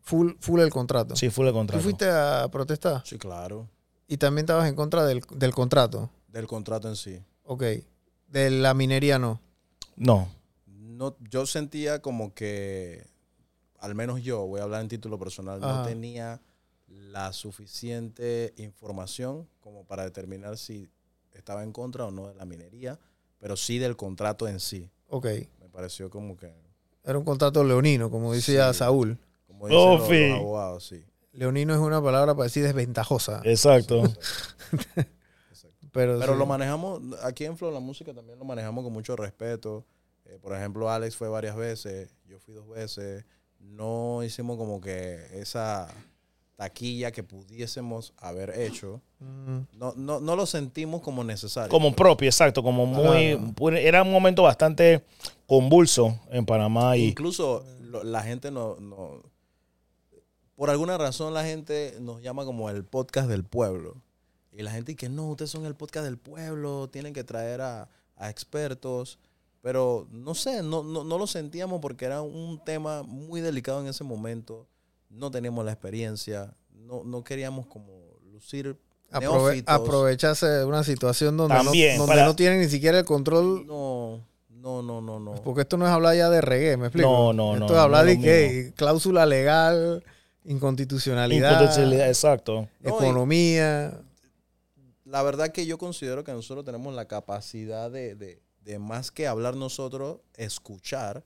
Full, 0.00 0.32
full 0.40 0.60
el 0.60 0.70
contrato. 0.70 1.14
Sí, 1.14 1.28
full 1.28 1.46
el 1.46 1.52
contrato. 1.52 1.80
¿Tú 1.80 1.84
fuiste 1.84 2.08
a 2.08 2.48
protestar? 2.50 3.02
Sí, 3.04 3.18
claro. 3.18 3.68
¿Y 4.08 4.16
también 4.16 4.44
estabas 4.44 4.70
en 4.70 4.74
contra 4.74 5.04
del, 5.04 5.20
del 5.34 5.52
contrato? 5.52 6.08
Del 6.28 6.46
contrato 6.46 6.88
en 6.88 6.96
sí. 6.96 7.20
Ok. 7.44 7.64
¿De 8.26 8.48
la 8.48 8.72
minería 8.72 9.18
no? 9.18 9.38
No. 9.96 10.30
no 10.66 11.14
yo 11.28 11.44
sentía 11.44 12.00
como 12.00 12.32
que, 12.32 13.09
al 13.80 13.94
menos 13.94 14.22
yo, 14.22 14.46
voy 14.46 14.60
a 14.60 14.64
hablar 14.64 14.82
en 14.82 14.88
título 14.88 15.18
personal, 15.18 15.60
no 15.60 15.82
tenía 15.84 16.40
la 16.86 17.32
suficiente 17.32 18.52
información 18.56 19.48
como 19.60 19.84
para 19.84 20.04
determinar 20.04 20.58
si 20.58 20.90
estaba 21.32 21.62
en 21.62 21.72
contra 21.72 22.04
o 22.06 22.10
no 22.10 22.28
de 22.28 22.34
la 22.34 22.44
minería, 22.44 22.98
pero 23.38 23.56
sí 23.56 23.78
del 23.78 23.96
contrato 23.96 24.46
en 24.48 24.60
sí. 24.60 24.90
Ok. 25.08 25.26
Me 25.60 25.68
pareció 25.68 26.10
como 26.10 26.36
que... 26.36 26.52
Era 27.02 27.18
un 27.18 27.24
contrato 27.24 27.64
leonino, 27.64 28.10
como 28.10 28.32
decía 28.32 28.72
Saúl. 28.74 29.18
Como 29.46 29.66
dicen 29.66 30.30
los, 30.30 30.38
abogados, 30.38 30.86
sí. 30.86 31.02
Leonino 31.32 31.72
es 31.72 31.80
una 31.80 32.02
palabra 32.02 32.34
para 32.34 32.44
decir 32.44 32.64
desventajosa. 32.64 33.40
Exacto. 33.44 34.02
Pero, 35.92 36.20
Pero 36.20 36.34
lo 36.36 36.46
manejamos, 36.46 37.00
aquí 37.22 37.44
en 37.44 37.56
Flow 37.56 37.72
la 37.72 37.80
música 37.80 38.14
también 38.14 38.38
lo 38.38 38.44
manejamos 38.44 38.84
con 38.84 38.92
mucho 38.92 39.16
respeto. 39.16 39.84
Eh, 40.24 40.38
por 40.40 40.54
ejemplo, 40.54 40.88
Alex 40.88 41.16
fue 41.16 41.28
varias 41.28 41.56
veces, 41.56 42.14
yo 42.26 42.38
fui 42.38 42.54
dos 42.54 42.68
veces. 42.68 43.24
No 43.60 44.22
hicimos 44.22 44.56
como 44.56 44.80
que 44.80 45.18
esa 45.32 45.88
taquilla 46.56 47.10
que 47.10 47.22
pudiésemos 47.22 48.12
haber 48.18 48.58
hecho. 48.60 49.00
No, 49.18 49.94
no, 49.96 50.20
no, 50.20 50.36
lo 50.36 50.44
sentimos 50.44 51.00
como 51.00 51.24
necesario. 51.24 51.70
Como 51.70 51.94
propio, 51.94 52.28
exacto, 52.28 52.62
como 52.62 52.84
muy... 52.84 53.38
Era 53.78 54.02
un 54.02 54.12
momento 54.12 54.42
bastante 54.42 55.02
convulso 55.46 56.18
en 56.30 56.44
Panamá. 56.44 56.96
Y, 56.96 57.08
Incluso 57.08 57.64
la 58.04 58.22
gente 58.22 58.50
no, 58.50 58.76
no... 58.76 59.22
Por 60.54 60.68
alguna 60.68 60.98
razón 60.98 61.32
la 61.32 61.44
gente 61.44 61.96
nos 62.00 62.20
llama 62.20 62.44
como 62.44 62.68
el 62.68 62.84
podcast 62.84 63.28
del 63.28 63.44
pueblo. 63.44 63.96
Y 64.52 64.62
la 64.62 64.70
gente 64.70 64.92
dice 64.92 64.96
que 64.96 65.08
no, 65.08 65.28
ustedes 65.28 65.50
son 65.50 65.64
el 65.64 65.74
podcast 65.74 66.04
del 66.04 66.18
pueblo, 66.18 66.88
tienen 66.88 67.14
que 67.14 67.24
traer 67.24 67.60
a, 67.62 67.88
expertos. 68.22 69.18
Pero 69.62 70.06
no 70.10 70.34
sé, 70.34 70.62
no, 70.62 70.82
no, 70.82 71.18
lo 71.18 71.26
sentíamos 71.26 71.80
porque 71.80 72.06
era 72.06 72.22
un 72.22 72.62
tema 72.64 73.02
muy 73.02 73.40
delicado 73.40 73.80
en 73.80 73.88
ese 73.88 74.04
momento. 74.04 74.66
No 75.10 75.30
teníamos 75.30 75.64
la 75.64 75.72
experiencia, 75.72 76.54
no, 76.70 77.04
no 77.04 77.22
queríamos 77.24 77.66
como 77.66 77.92
lucir 78.32 78.78
aprovecharse 79.10 80.46
de 80.46 80.64
una 80.64 80.82
situación 80.82 81.36
donde, 81.36 81.56
no, 81.56 81.64
donde 81.98 82.24
no 82.24 82.36
tienen 82.36 82.60
ni 82.60 82.68
siquiera 82.68 83.00
el 83.00 83.04
control. 83.04 83.66
No, 83.66 84.24
no, 84.48 84.82
no, 84.82 85.00
no, 85.02 85.20
no. 85.20 85.34
Porque 85.42 85.62
esto 85.62 85.76
no 85.76 85.86
es 85.86 85.92
hablar 85.92 86.16
ya 86.16 86.30
de 86.30 86.40
reggae, 86.40 86.76
¿me 86.76 86.86
explico? 86.86 87.08
No, 87.08 87.32
no, 87.32 87.56
no. 87.56 87.66
Esto 87.66 87.74
es 87.74 87.80
hablar 87.80 88.06
de 88.06 88.18
qué, 88.18 88.72
cláusula 88.76 89.26
legal, 89.26 90.02
inconstitucionalidad. 90.44 91.52
Inconstitucionalidad, 91.52 92.08
exacto. 92.08 92.68
Economía 92.82 94.00
la 95.10 95.22
verdad 95.22 95.48
que 95.48 95.66
yo 95.66 95.76
considero 95.76 96.24
que 96.24 96.32
nosotros 96.32 96.64
tenemos 96.64 96.94
la 96.94 97.06
capacidad 97.06 97.90
de, 97.90 98.40
más 98.78 99.10
que 99.10 99.26
hablar 99.26 99.56
nosotros, 99.56 100.20
escuchar, 100.34 101.24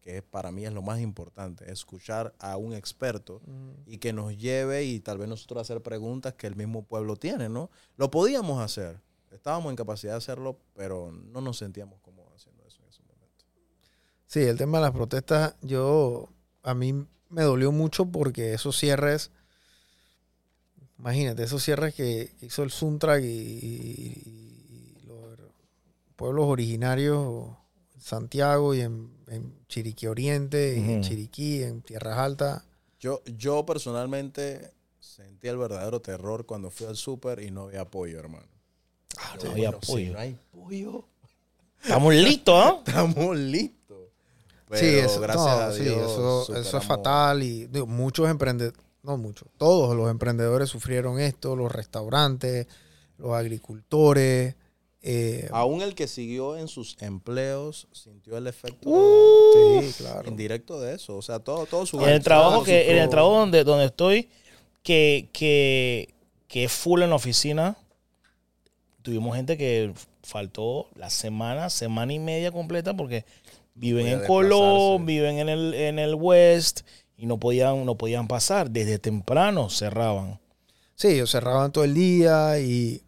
que 0.00 0.22
para 0.22 0.52
mí 0.52 0.66
es 0.66 0.72
lo 0.72 0.82
más 0.82 1.00
importante, 1.00 1.70
escuchar 1.70 2.34
a 2.38 2.56
un 2.56 2.74
experto 2.74 3.40
y 3.86 3.98
que 3.98 4.12
nos 4.12 4.36
lleve 4.36 4.84
y 4.84 5.00
tal 5.00 5.18
vez 5.18 5.28
nosotros 5.28 5.62
hacer 5.62 5.82
preguntas 5.82 6.34
que 6.34 6.46
el 6.46 6.56
mismo 6.56 6.82
pueblo 6.82 7.16
tiene, 7.16 7.48
¿no? 7.48 7.70
Lo 7.96 8.10
podíamos 8.10 8.60
hacer, 8.60 9.00
estábamos 9.30 9.70
en 9.70 9.76
capacidad 9.76 10.12
de 10.12 10.18
hacerlo, 10.18 10.58
pero 10.74 11.10
no 11.10 11.40
nos 11.40 11.58
sentíamos 11.58 12.00
cómodos 12.00 12.32
haciendo 12.34 12.64
eso 12.64 12.82
en 12.82 12.88
ese 12.88 13.02
momento. 13.02 13.44
Sí, 14.26 14.40
el 14.40 14.58
tema 14.58 14.78
de 14.78 14.84
las 14.84 14.92
protestas, 14.92 15.56
yo, 15.62 16.28
a 16.62 16.74
mí 16.74 17.06
me 17.30 17.42
dolió 17.42 17.72
mucho 17.72 18.06
porque 18.06 18.52
esos 18.52 18.78
cierres 18.78 19.30
Imagínate, 20.98 21.42
esos 21.42 21.62
cierres 21.62 21.94
que 21.94 22.34
hizo 22.40 22.62
el 22.62 22.70
Suntrack 22.70 23.22
y, 23.22 24.53
pueblos 26.16 26.46
originarios 26.46 27.48
en 27.94 28.00
Santiago 28.00 28.74
y 28.74 28.80
en, 28.80 29.12
Chiriquí 29.68 30.06
Oriente, 30.06 30.76
y 30.76 30.92
en 30.92 31.02
Chiriquí, 31.02 31.62
en 31.62 31.82
Tierras 31.82 32.18
Altas. 32.18 32.62
Yo, 33.00 33.22
yo 33.24 33.66
personalmente 33.66 34.72
sentí 35.00 35.48
el 35.48 35.56
verdadero 35.56 36.00
terror 36.00 36.46
cuando 36.46 36.70
fui 36.70 36.86
al 36.86 36.96
súper 36.96 37.40
y 37.40 37.50
no 37.50 37.64
había 37.64 37.82
apoyo, 37.82 38.18
hermano. 38.18 38.46
Ah, 39.18 39.36
no 39.42 39.50
había 39.50 39.70
apoyo. 39.70 40.12
no 40.12 40.18
hay 40.18 40.38
apoyo. 40.52 41.08
Estamos 41.82 42.14
listos, 42.14 42.64
¿no? 42.64 42.82
Estamos 42.86 43.36
listos. 43.36 44.08
sí, 44.72 44.86
eso, 44.86 45.20
gracias 45.20 45.78
eso, 45.78 46.56
es 46.56 46.84
fatal 46.84 47.42
y 47.42 47.68
muchos 47.86 48.28
emprendedores 48.28 48.84
no 49.04 49.18
mucho, 49.18 49.46
todos 49.58 49.94
los 49.94 50.10
emprendedores 50.10 50.70
sufrieron 50.70 51.20
esto, 51.20 51.54
los 51.54 51.70
restaurantes, 51.70 52.66
los 53.18 53.32
agricultores. 53.32 54.56
Eh, 55.06 55.50
Aún 55.52 55.82
el 55.82 55.94
que 55.94 56.08
siguió 56.08 56.56
en 56.56 56.66
sus 56.66 56.96
empleos 57.00 57.88
sintió 57.92 58.38
el 58.38 58.46
efecto 58.46 58.88
uh, 58.88 59.82
indirecto 60.26 60.80
de 60.80 60.94
eso. 60.94 61.14
O 61.14 61.20
sea, 61.20 61.40
todo, 61.40 61.66
todo 61.66 61.84
su... 61.84 62.00
En 62.00 62.08
el 62.08 62.22
trabajo, 62.22 62.64
que, 62.64 62.90
en 62.90 62.96
el 62.96 63.10
trabajo 63.10 63.36
donde, 63.36 63.64
donde 63.64 63.84
estoy, 63.84 64.30
que, 64.82 65.28
que, 65.34 66.08
que 66.48 66.64
es 66.64 66.72
full 66.72 67.02
en 67.02 67.10
la 67.10 67.16
oficina, 67.16 67.76
tuvimos 69.02 69.36
gente 69.36 69.58
que 69.58 69.92
faltó 70.22 70.88
la 70.96 71.10
semana, 71.10 71.68
semana 71.68 72.14
y 72.14 72.18
media 72.18 72.50
completa 72.50 72.94
porque 72.94 73.26
viven 73.74 74.06
en 74.06 74.24
Colón, 74.26 75.04
viven 75.04 75.38
en 75.38 75.50
el, 75.50 75.74
en 75.74 75.98
el 75.98 76.14
West 76.14 76.80
y 77.18 77.26
no 77.26 77.38
podían, 77.38 77.84
no 77.84 77.96
podían 77.96 78.26
pasar. 78.26 78.70
Desde 78.70 78.98
temprano 78.98 79.68
cerraban. 79.68 80.40
Sí, 80.94 81.08
ellos 81.08 81.30
cerraban 81.30 81.72
todo 81.72 81.84
el 81.84 81.92
día 81.92 82.58
y 82.58 83.02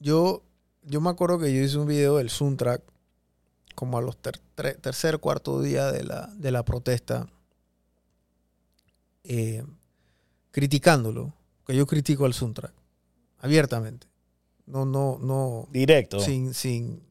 yo, 0.00 0.42
yo 0.86 1.00
me 1.00 1.10
acuerdo 1.10 1.38
que 1.38 1.54
yo 1.54 1.62
hice 1.62 1.78
un 1.78 1.86
video 1.86 2.16
del 2.16 2.30
Soundtrack 2.30 2.82
como 3.74 3.98
a 3.98 4.02
los 4.02 4.16
tercer, 4.16 5.18
cuarto 5.18 5.60
día 5.60 5.92
de 5.92 6.04
la, 6.04 6.28
de 6.34 6.50
la 6.50 6.64
protesta, 6.64 7.28
eh, 9.24 9.64
criticándolo, 10.50 11.34
que 11.66 11.76
yo 11.76 11.86
critico 11.86 12.24
al 12.24 12.32
Soundtrack, 12.32 12.72
abiertamente. 13.40 14.06
No, 14.64 14.84
no, 14.84 15.18
no. 15.20 15.68
Directo. 15.70 16.20
Sin, 16.20 16.54
sin, 16.54 17.06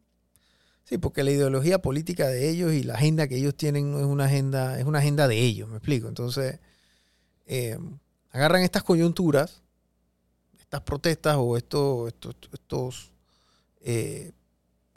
Sí, 0.86 1.00
porque 1.00 1.24
la 1.24 1.32
ideología 1.32 1.82
política 1.82 2.28
de 2.28 2.48
ellos 2.48 2.72
y 2.72 2.84
la 2.84 2.94
agenda 2.94 3.28
que 3.28 3.38
ellos 3.38 3.56
tienen 3.56 3.92
no 3.92 4.00
es 4.00 4.06
una 4.06 4.26
agenda, 4.26 4.80
es 4.80 4.86
una 4.86 5.00
agenda 5.00 5.28
de 5.28 5.40
ellos, 5.40 5.68
me 5.68 5.78
explico. 5.78 6.08
Entonces, 6.08 6.60
eh, 7.48 7.80
agarran 8.30 8.62
estas 8.62 8.84
coyunturas, 8.84 9.64
estas 10.60 10.82
protestas 10.82 11.38
o 11.40 11.58
estos, 11.58 12.14
estos, 12.54 13.12
eh, 13.86 14.32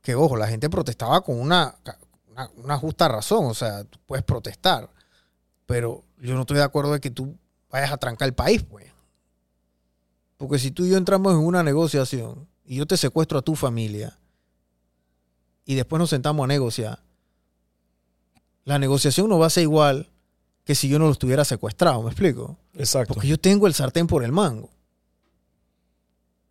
que 0.03 0.15
ojo, 0.15 0.37
la 0.37 0.49
gente 0.49 0.71
protestaba 0.71 1.21
con 1.21 1.39
una, 1.39 1.77
una, 2.57 2.79
justa 2.79 3.07
razón, 3.07 3.45
o 3.45 3.55
sea, 3.55 3.85
tú 3.85 3.99
puedes 4.07 4.25
protestar, 4.25 4.89
pero 5.67 6.03
yo 6.19 6.35
no 6.35 6.41
estoy 6.41 6.57
de 6.57 6.63
acuerdo 6.63 6.95
de 6.95 7.01
que 7.01 7.11
tú 7.11 7.37
vayas 7.71 7.93
a 7.93 7.99
trancar 7.99 8.27
el 8.27 8.35
país, 8.35 8.63
pues. 8.63 8.87
Porque 10.39 10.59
si 10.59 10.71
tú 10.71 10.87
y 10.87 10.91
yo 10.91 10.97
entramos 10.97 11.35
en 11.35 11.41
una 11.41 11.63
negociación 11.63 12.49
y 12.65 12.77
yo 12.77 12.87
te 12.87 12.97
secuestro 12.97 13.39
a 13.39 13.43
tu 13.43 13.55
familia, 13.55 14.19
y 15.67 15.75
después 15.75 15.99
nos 16.01 16.09
sentamos 16.09 16.45
a 16.45 16.47
negociar, 16.47 17.03
la 18.65 18.79
negociación 18.79 19.29
no 19.29 19.39
va 19.39 19.49
a 19.49 19.51
ser 19.51 19.65
igual 19.65 20.11
que 20.65 20.75
si 20.75 20.89
yo 20.89 20.99
no 20.99 21.05
lo 21.05 21.13
estuviera 21.13 21.45
secuestrado, 21.45 22.03
¿me 22.03 22.09
explico? 22.09 22.57
Exacto. 22.73 23.13
Porque 23.13 23.29
yo 23.29 23.39
tengo 23.39 23.67
el 23.67 23.75
sartén 23.75 24.07
por 24.07 24.25
el 24.25 24.33
mango. 24.33 24.71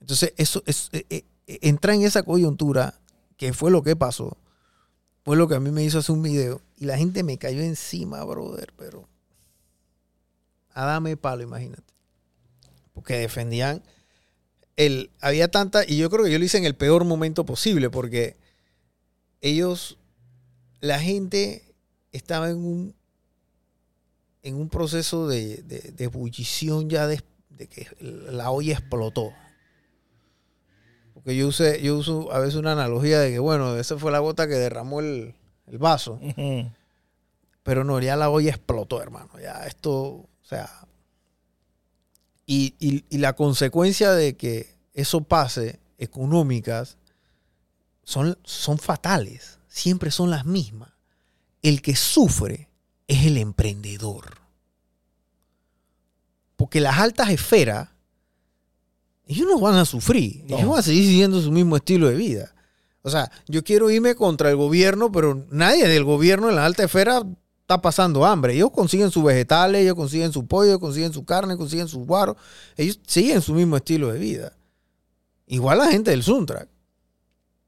Entonces, 0.02 0.34
eso 0.38 0.62
es, 0.68 0.90
eh, 0.92 1.06
eh, 1.10 1.26
entra 1.48 1.96
en 1.96 2.04
esa 2.04 2.24
coyuntura, 2.24 3.00
que 3.38 3.54
fue 3.54 3.72
lo 3.72 3.82
que 3.82 3.96
pasó, 3.96 4.38
fue 5.24 5.38
lo 5.38 5.48
que 5.48 5.56
a 5.56 5.60
mí 5.60 5.72
me 5.72 5.84
hizo 5.84 6.00
hacer 6.00 6.14
un 6.16 6.22
video. 6.22 6.62
Y 6.78 6.86
la 6.86 6.98
gente 6.98 7.24
me 7.24 7.38
cayó 7.38 7.62
encima, 7.62 8.24
brother, 8.24 8.74
pero 8.78 9.08
a 10.74 10.86
dame 10.86 11.18
palo, 11.18 11.44
imagínate. 11.44 11.94
Porque 12.94 13.18
defendían 13.18 13.82
el 14.76 15.10
había 15.20 15.50
tanta 15.50 15.84
y 15.88 15.98
yo 15.98 16.10
creo 16.10 16.24
que 16.24 16.32
yo 16.32 16.38
lo 16.38 16.46
hice 16.46 16.60
en 16.60 16.66
el 16.66 16.76
peor 16.76 17.04
momento 17.04 17.46
posible 17.46 17.90
porque 17.90 18.38
ellos 19.42 19.98
la 20.82 21.00
gente 21.00 21.74
estaba 22.12 22.50
en 22.50 22.58
un 22.58 22.96
en 24.44 24.56
un 24.56 24.70
proceso 24.70 25.28
de, 25.28 25.58
de, 25.64 25.80
de 25.92 26.04
ebullición 26.04 26.90
ya 26.90 27.08
de 27.08 27.18
que 27.68 27.88
la 28.00 28.52
olla 28.52 28.74
explotó. 28.74 29.34
Porque 31.28 31.36
yo 31.40 31.48
usé, 31.50 31.82
yo 31.82 31.98
uso 31.98 32.32
a 32.32 32.40
veces 32.40 32.56
una 32.56 32.72
analogía 32.72 33.20
de 33.20 33.32
que, 33.32 33.40
bueno, 33.40 33.76
esa 33.76 33.98
fue 33.98 34.14
la 34.14 34.20
gota 34.20 34.48
que 34.48 34.54
derramó 34.54 35.02
el, 35.02 35.36
el 35.66 35.78
vaso. 35.78 36.22
Pero 37.64 37.84
no, 37.84 38.00
ya 38.00 38.16
la 38.16 38.30
olla 38.30 38.50
explotó, 38.52 39.02
hermano. 39.02 39.32
Ya 39.38 39.66
esto, 39.68 39.94
o 39.94 40.30
sea. 40.42 40.70
Y, 42.46 42.76
y- 42.80 43.04
y 43.10 43.18
la 43.18 43.34
consecuencia 43.34 44.12
de 44.14 44.38
que 44.38 44.74
eso 44.94 45.20
pase, 45.20 45.82
económicas, 45.98 46.96
son, 48.06 48.38
son 48.46 48.78
fatales. 48.78 49.60
Siempre 49.68 50.12
son 50.12 50.30
las 50.30 50.46
mismas. 50.46 50.92
El 51.62 51.82
que 51.82 51.98
sufre 51.98 52.70
es 53.10 53.26
el 53.26 53.36
emprendedor. 53.36 54.38
Porque 56.56 56.80
las 56.80 56.98
altas 57.00 57.32
esferas, 57.32 57.90
ellos 59.28 59.48
no 59.48 59.60
van 59.60 59.76
a 59.76 59.86
sufrir. 59.86 60.44
No. 60.48 60.58
Ellos 60.58 60.70
van 60.70 60.80
a 60.80 60.84
seguir 60.84 61.06
siguiendo 61.06 61.42
su 61.42 61.52
mismo 61.52 61.76
estilo 61.76 62.08
de 62.08 62.16
vida. 62.16 62.54
O 63.02 63.10
sea, 63.10 63.32
yo 63.48 63.64
quiero 63.64 63.90
irme 63.90 64.16
contra 64.16 64.50
el 64.50 64.56
gobierno, 64.56 65.12
pero 65.12 65.46
nadie 65.50 65.88
del 65.88 66.04
gobierno 66.04 66.50
en 66.50 66.56
la 66.56 66.66
alta 66.66 66.84
esfera 66.84 67.24
está 67.62 67.82
pasando 67.82 68.26
hambre. 68.26 68.54
Ellos 68.54 68.72
consiguen 68.72 69.12
sus 69.12 69.24
vegetales, 69.24 69.82
ellos 69.82 69.96
consiguen 69.96 70.32
su 70.32 70.46
pollo, 70.46 70.72
ellos 70.72 70.80
consiguen 70.80 71.14
su 71.14 71.26
carne, 71.26 71.58
consiguen 71.58 71.88
sus 71.88 72.06
guaros. 72.06 72.38
Ellos 72.76 73.00
siguen 73.06 73.42
su 73.42 73.54
mismo 73.54 73.78
estilo 73.78 74.12
de 74.12 74.20
vida. 74.20 74.54
Igual 75.46 75.78
la 75.78 75.88
gente 75.88 76.12
del 76.12 76.24
Suntrack. 76.24 76.70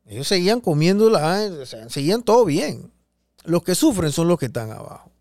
Ellos 0.06 0.28
seguían 0.28 0.60
comiendo, 0.60 1.10
la, 1.10 1.50
o 1.62 1.66
sea, 1.66 1.90
seguían 1.90 2.24
todo 2.24 2.46
bien. 2.46 2.92
Los 3.44 3.64
que 3.64 3.76
sufren 3.76 4.12
son 4.12 4.28
los 4.28 4.40
que 4.40 4.48
están 4.48 4.72
abajo. 4.72 5.12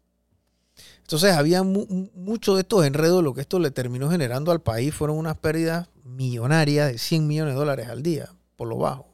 Entonces 1.09 1.33
había 1.33 1.63
mu- 1.63 1.87
mu- 1.89 2.11
mucho 2.15 2.55
de 2.55 2.61
estos 2.61 2.85
enredos. 2.85 3.25
Lo 3.25 3.33
que 3.33 3.41
esto 3.41 3.59
le 3.59 3.71
terminó 3.71 4.11
generando 4.11 4.53
al 4.53 4.61
país 4.61 4.95
fueron 4.95 5.17
unas 5.17 5.39
pérdidas 5.39 5.89
millonarias 6.05 6.93
de 6.93 6.99
100 6.99 7.27
millones 7.27 7.55
de 7.55 7.59
dólares 7.59 7.89
al 7.89 8.03
día, 8.03 8.29
por 8.57 8.69
lo 8.69 8.77
bajo. 8.77 9.09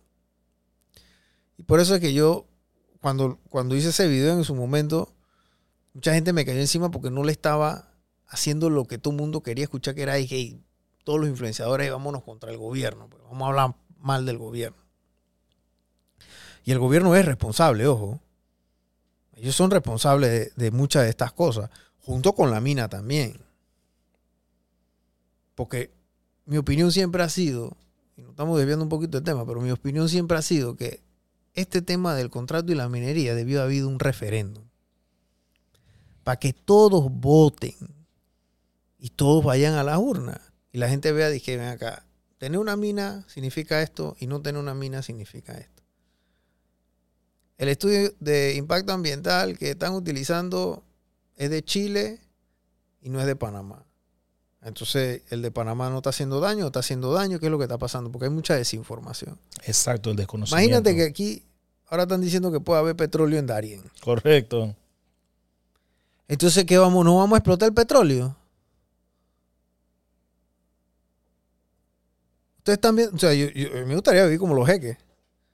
Y 1.57 1.63
por 1.63 1.79
eso 1.79 1.95
es 1.95 2.01
que 2.01 2.13
yo, 2.13 2.47
cuando, 3.01 3.39
cuando 3.49 3.77
hice 3.77 3.91
ese 3.91 4.09
video 4.09 4.33
en 4.33 4.43
su 4.43 4.57
momento, 4.57 5.15
mucha 5.93 6.13
gente 6.15 6.33
me 6.33 6.45
cayó 6.45 6.59
encima 6.59 6.91
porque 6.91 7.13
no 7.13 7.23
le 7.23 7.31
estaba 7.31 7.93
haciendo 8.27 8.71
lo 8.71 8.87
que 8.87 8.99
todo 8.99 9.15
el 9.15 9.21
mundo 9.21 9.45
quería 9.45 9.63
escuchar, 9.63 9.95
que 9.95 10.03
era, 10.03 10.17
hey, 10.19 10.61
todos 11.05 11.21
los 11.21 11.29
influenciadores, 11.29 11.93
vámonos 11.93 12.25
contra 12.25 12.51
el 12.51 12.59
gobierno, 12.59 13.09
pues, 13.09 13.23
vamos 13.23 13.43
a 13.43 13.47
hablar 13.51 13.77
mal 14.01 14.27
del 14.27 14.39
gobierno. 14.39 14.79
Y 16.65 16.73
el 16.73 16.81
gobierno 16.81 17.15
es 17.15 17.25
responsable, 17.25 17.87
ojo. 17.87 18.21
Ellos 19.37 19.55
son 19.55 19.71
responsables 19.71 20.55
de 20.57 20.71
muchas 20.71 21.05
de 21.05 21.11
estas 21.11 21.33
cosas, 21.33 21.69
junto 22.05 22.35
con 22.35 22.51
la 22.51 22.61
mina 22.61 22.89
también. 22.89 23.41
Porque 25.55 25.91
mi 26.45 26.59
opinión 26.59 26.93
siempre 26.93 27.23
ha 27.23 27.29
sido, 27.29 27.77
y 28.17 28.23
nos 28.23 28.31
estamos 28.31 28.59
desviando 28.59 28.85
un 28.85 28.89
poquito 28.89 29.19
del 29.19 29.25
tema, 29.25 29.47
pero 29.47 29.61
mi 29.61 29.71
opinión 29.71 30.09
siempre 30.09 30.37
ha 30.37 30.43
sido 30.43 30.77
que 30.77 31.03
este 31.55 31.83
tema 31.83 32.15
del 32.15 32.31
contrato 32.31 32.73
y 32.73 32.75
la 32.75 32.89
minería 32.89 33.35
debió 33.35 33.61
haber 33.61 33.71
habido 33.71 33.89
un 33.89 33.99
referéndum. 33.99 34.65
Para 36.25 36.39
que 36.39 36.53
todos 36.53 37.11
voten 37.11 37.77
y 38.99 39.11
todos 39.11 39.45
vayan 39.45 39.75
a 39.75 39.85
las 39.85 39.99
urnas. 39.99 40.41
Y 40.73 40.79
la 40.79 40.89
gente 40.89 41.13
vea, 41.13 41.29
dije, 41.29 41.57
ven 41.57 41.69
acá, 41.69 42.07
tener 42.39 42.59
una 42.59 42.77
mina 42.77 43.25
significa 43.29 43.83
esto 43.83 44.17
y 44.19 44.27
no 44.27 44.43
tener 44.43 44.61
una 44.61 44.75
mina 44.75 45.03
significa 45.03 45.53
esto. 45.57 45.83
El 47.57 47.69
estudio 47.69 48.13
de 48.19 48.57
impacto 48.57 48.93
ambiental 48.93 49.57
que 49.57 49.71
están 49.71 49.95
utilizando 49.95 50.83
es 51.37 51.51
de 51.51 51.63
Chile 51.65 52.21
y 53.03 53.11
no 53.11 53.21
es 53.21 53.27
de 53.27 53.37
Panamá. 53.37 53.85
Entonces, 54.63 55.23
el 55.31 55.43
de 55.43 55.51
Panamá 55.51 55.91
no 55.91 55.99
está 55.99 56.11
haciendo 56.11 56.41
daño, 56.41 56.67
está 56.67 56.81
haciendo 56.81 57.13
daño, 57.13 57.39
¿qué 57.39 57.47
es 57.47 57.53
lo 57.53 57.59
que 57.59 57.65
está 57.65 57.77
pasando? 57.77 58.11
Porque 58.11 58.27
hay 58.27 58.31
mucha 58.33 58.55
desinformación. 58.57 59.39
Exacto, 59.65 60.11
el 60.11 60.17
desconocimiento. 60.17 60.65
Imagínate 60.79 60.97
que 60.97 61.03
aquí 61.11 61.45
ahora 61.89 62.05
están 62.05 62.23
diciendo 62.23 62.51
que 62.51 62.61
puede 62.61 62.81
haber 62.81 62.97
petróleo 62.97 63.39
en 63.39 63.47
Darien. 63.47 63.83
Correcto. 64.03 64.75
Entonces, 66.29 66.65
¿qué 66.65 66.79
vamos? 66.79 67.05
¿No 67.05 67.19
vamos 67.19 67.37
a 67.37 67.39
explotar 67.41 67.69
el 67.69 67.75
petróleo? 67.75 68.35
Ustedes 72.59 72.81
también, 72.81 73.11
o 73.15 73.19
sea, 73.19 73.35
yo, 73.35 73.49
yo- 73.51 73.87
me 73.87 73.95
gustaría 73.95 74.25
vivir 74.25 74.39
como 74.39 74.55
los 74.55 74.67
jeques. 74.67 74.97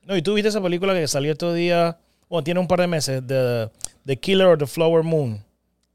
No, 0.04 0.16
y 0.16 0.22
tú 0.22 0.34
viste 0.34 0.48
esa 0.48 0.62
película 0.62 0.94
que 0.94 1.06
salió 1.08 1.32
estos 1.32 1.54
días, 1.56 1.96
bueno, 2.28 2.44
tiene 2.44 2.60
un 2.60 2.68
par 2.68 2.80
de 2.80 2.86
meses, 2.86 3.22
The, 3.26 3.70
The 4.06 4.16
Killer 4.18 4.46
of 4.46 4.58
the 4.60 4.66
Flower 4.66 5.02
Moon. 5.02 5.44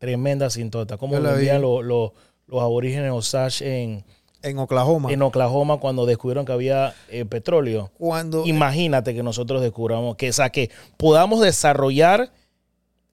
Tremenda 0.06 1.30
la 1.30 1.34
vi. 1.34 1.40
vivían 1.40 1.62
los, 1.62 1.84
los, 1.84 2.12
los 2.48 2.62
aborígenes 2.62 3.12
Osage 3.12 3.84
en, 3.84 4.04
En 4.44 4.60
Oklahoma. 4.60 5.12
en 5.12 5.22
Oklahoma 5.22 5.80
cuando 5.80 6.06
descubrieron 6.06 6.46
que 6.46 6.52
había 6.52 6.94
eh, 7.10 7.26
petróleo. 7.26 7.92
cuando 7.98 8.46
Imagínate 8.46 9.14
que 9.16 9.24
nosotros 9.24 9.62
descubramos 9.62 10.16
que, 10.16 10.30
o 10.30 10.34
sea, 10.34 10.50
que 10.50 10.70
podamos 10.98 11.42
desarrollar 11.42 12.32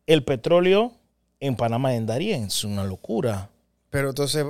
el 0.07 0.25
petróleo 0.25 0.93
en 1.41 1.57
Panamá, 1.57 1.95
en 1.95 2.07
Darien. 2.07 2.45
Es 2.45 2.65
una 2.65 2.85
locura. 2.85 3.49
Pero 3.91 4.11
entonces 4.11 4.45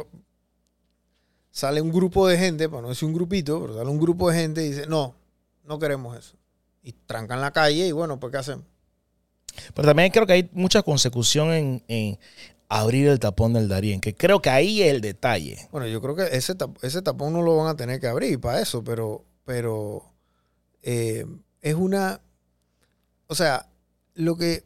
sale 1.51 1.81
un 1.81 1.93
grupo 1.93 2.27
de 2.27 2.39
gente, 2.39 2.69
para 2.69 2.83
no 2.83 2.89
decir 2.89 3.07
un 3.07 3.15
grupito, 3.15 3.61
pero 3.61 3.75
sale 3.75 3.91
un 3.91 4.01
grupo 4.01 4.31
de 4.31 4.39
gente 4.39 4.65
y 4.65 4.71
dice, 4.71 4.87
no, 4.87 5.15
no 5.65 5.79
queremos 5.79 6.17
eso. 6.17 6.37
Y 6.83 6.93
trancan 6.93 7.41
la 7.41 7.53
calle 7.53 7.87
y 7.87 7.93
bueno, 7.93 8.19
pues 8.19 8.33
¿qué 8.33 8.39
hacemos? 8.39 8.65
Pero 9.75 9.89
también 9.89 10.11
creo 10.11 10.27
que 10.27 10.33
hay 10.33 10.51
mucha 10.53 10.83
consecución 10.83 11.53
en, 11.53 11.85
en 11.89 12.19
abrir 12.69 13.09
el 13.09 13.21
tapón 13.21 13.53
del 13.53 13.69
Darien, 13.69 14.01
que 14.01 14.15
creo 14.15 14.41
que 14.41 14.49
ahí 14.49 14.83
es 14.83 14.91
el 14.93 15.01
detalle. 15.01 15.69
Bueno, 15.71 15.87
yo 15.87 16.01
creo 16.01 16.17
que 16.17 16.37
ese, 16.37 16.55
ese 16.81 17.03
tapón 17.03 17.33
no 17.33 17.43
lo 17.43 17.57
van 17.57 17.69
a 17.69 17.77
tener 17.77 18.01
que 18.01 18.07
abrir 18.07 18.41
para 18.41 18.61
eso, 18.61 18.83
pero, 18.83 19.25
pero 19.45 20.05
eh, 20.83 21.27
es 21.61 21.75
una... 21.75 22.21
O 23.27 23.35
sea, 23.35 23.69
lo 24.15 24.37
que, 24.37 24.65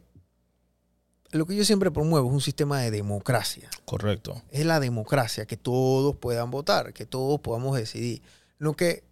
lo 1.31 1.45
que 1.45 1.55
yo 1.55 1.65
siempre 1.65 1.91
promuevo 1.91 2.27
es 2.27 2.33
un 2.33 2.41
sistema 2.41 2.81
de 2.81 2.91
democracia. 2.91 3.69
Correcto. 3.85 4.41
es 4.51 4.65
la 4.65 4.79
democracia, 4.79 5.45
que 5.45 5.57
todos 5.57 6.15
puedan 6.15 6.51
votar, 6.51 6.93
que 6.93 7.05
todos 7.05 7.39
podamos 7.41 7.77
decidir. 7.77 8.21
No 8.59 8.73
que 8.73 9.03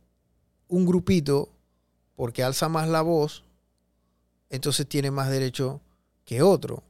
un 0.68 0.86
grupito, 0.86 1.50
porque 2.16 2.44
alza 2.44 2.70
más 2.70 2.88
la 2.88 3.02
voz, 3.02 3.45
entonces 4.50 4.88
tiene 4.88 5.12
más 5.12 5.30
derecho 5.30 5.82
que 6.24 6.42
otro. 6.42 6.84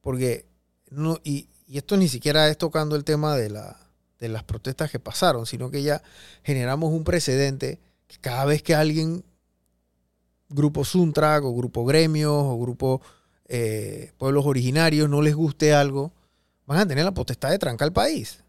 Porque 0.00 0.46
no, 0.90 1.18
y, 1.24 1.48
esto 1.68 1.96
ni 1.96 2.08
siquiera 2.08 2.48
es 2.48 2.58
tocando 2.58 2.96
el 2.96 3.04
tema 3.04 3.36
de, 3.36 3.50
la, 3.50 3.76
de 4.18 4.28
las 4.28 4.44
protestas 4.44 4.90
que 4.90 4.98
pasaron, 4.98 5.46
sino 5.46 5.70
que 5.70 5.82
ya 5.82 6.02
generamos 6.42 6.92
un 6.92 7.04
precedente 7.04 7.80
que 8.06 8.18
cada 8.18 8.44
vez 8.44 8.62
que 8.62 8.74
alguien, 8.74 9.24
grupo 10.48 10.84
Suntrack 10.84 11.44
o 11.44 11.54
grupo 11.54 11.84
Gremios 11.84 12.32
o 12.32 12.58
grupo 12.58 13.00
eh, 13.46 14.12
Pueblos 14.18 14.46
Originarios, 14.46 15.08
no 15.08 15.22
les 15.22 15.34
guste 15.34 15.74
algo, 15.74 16.12
van 16.66 16.80
a 16.80 16.86
tener 16.86 17.04
la 17.04 17.14
potestad 17.14 17.50
de 17.50 17.58
trancar 17.58 17.86
el 17.88 17.92
país. 17.92 18.44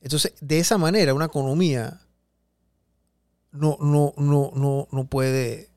Entonces, 0.00 0.34
de 0.40 0.58
esa 0.58 0.78
manera, 0.78 1.14
una 1.14 1.26
economía 1.26 2.00
no, 3.50 3.76
no, 3.80 4.14
no, 4.16 4.52
no, 4.54 4.88
no 4.90 5.04
puede, 5.06 5.67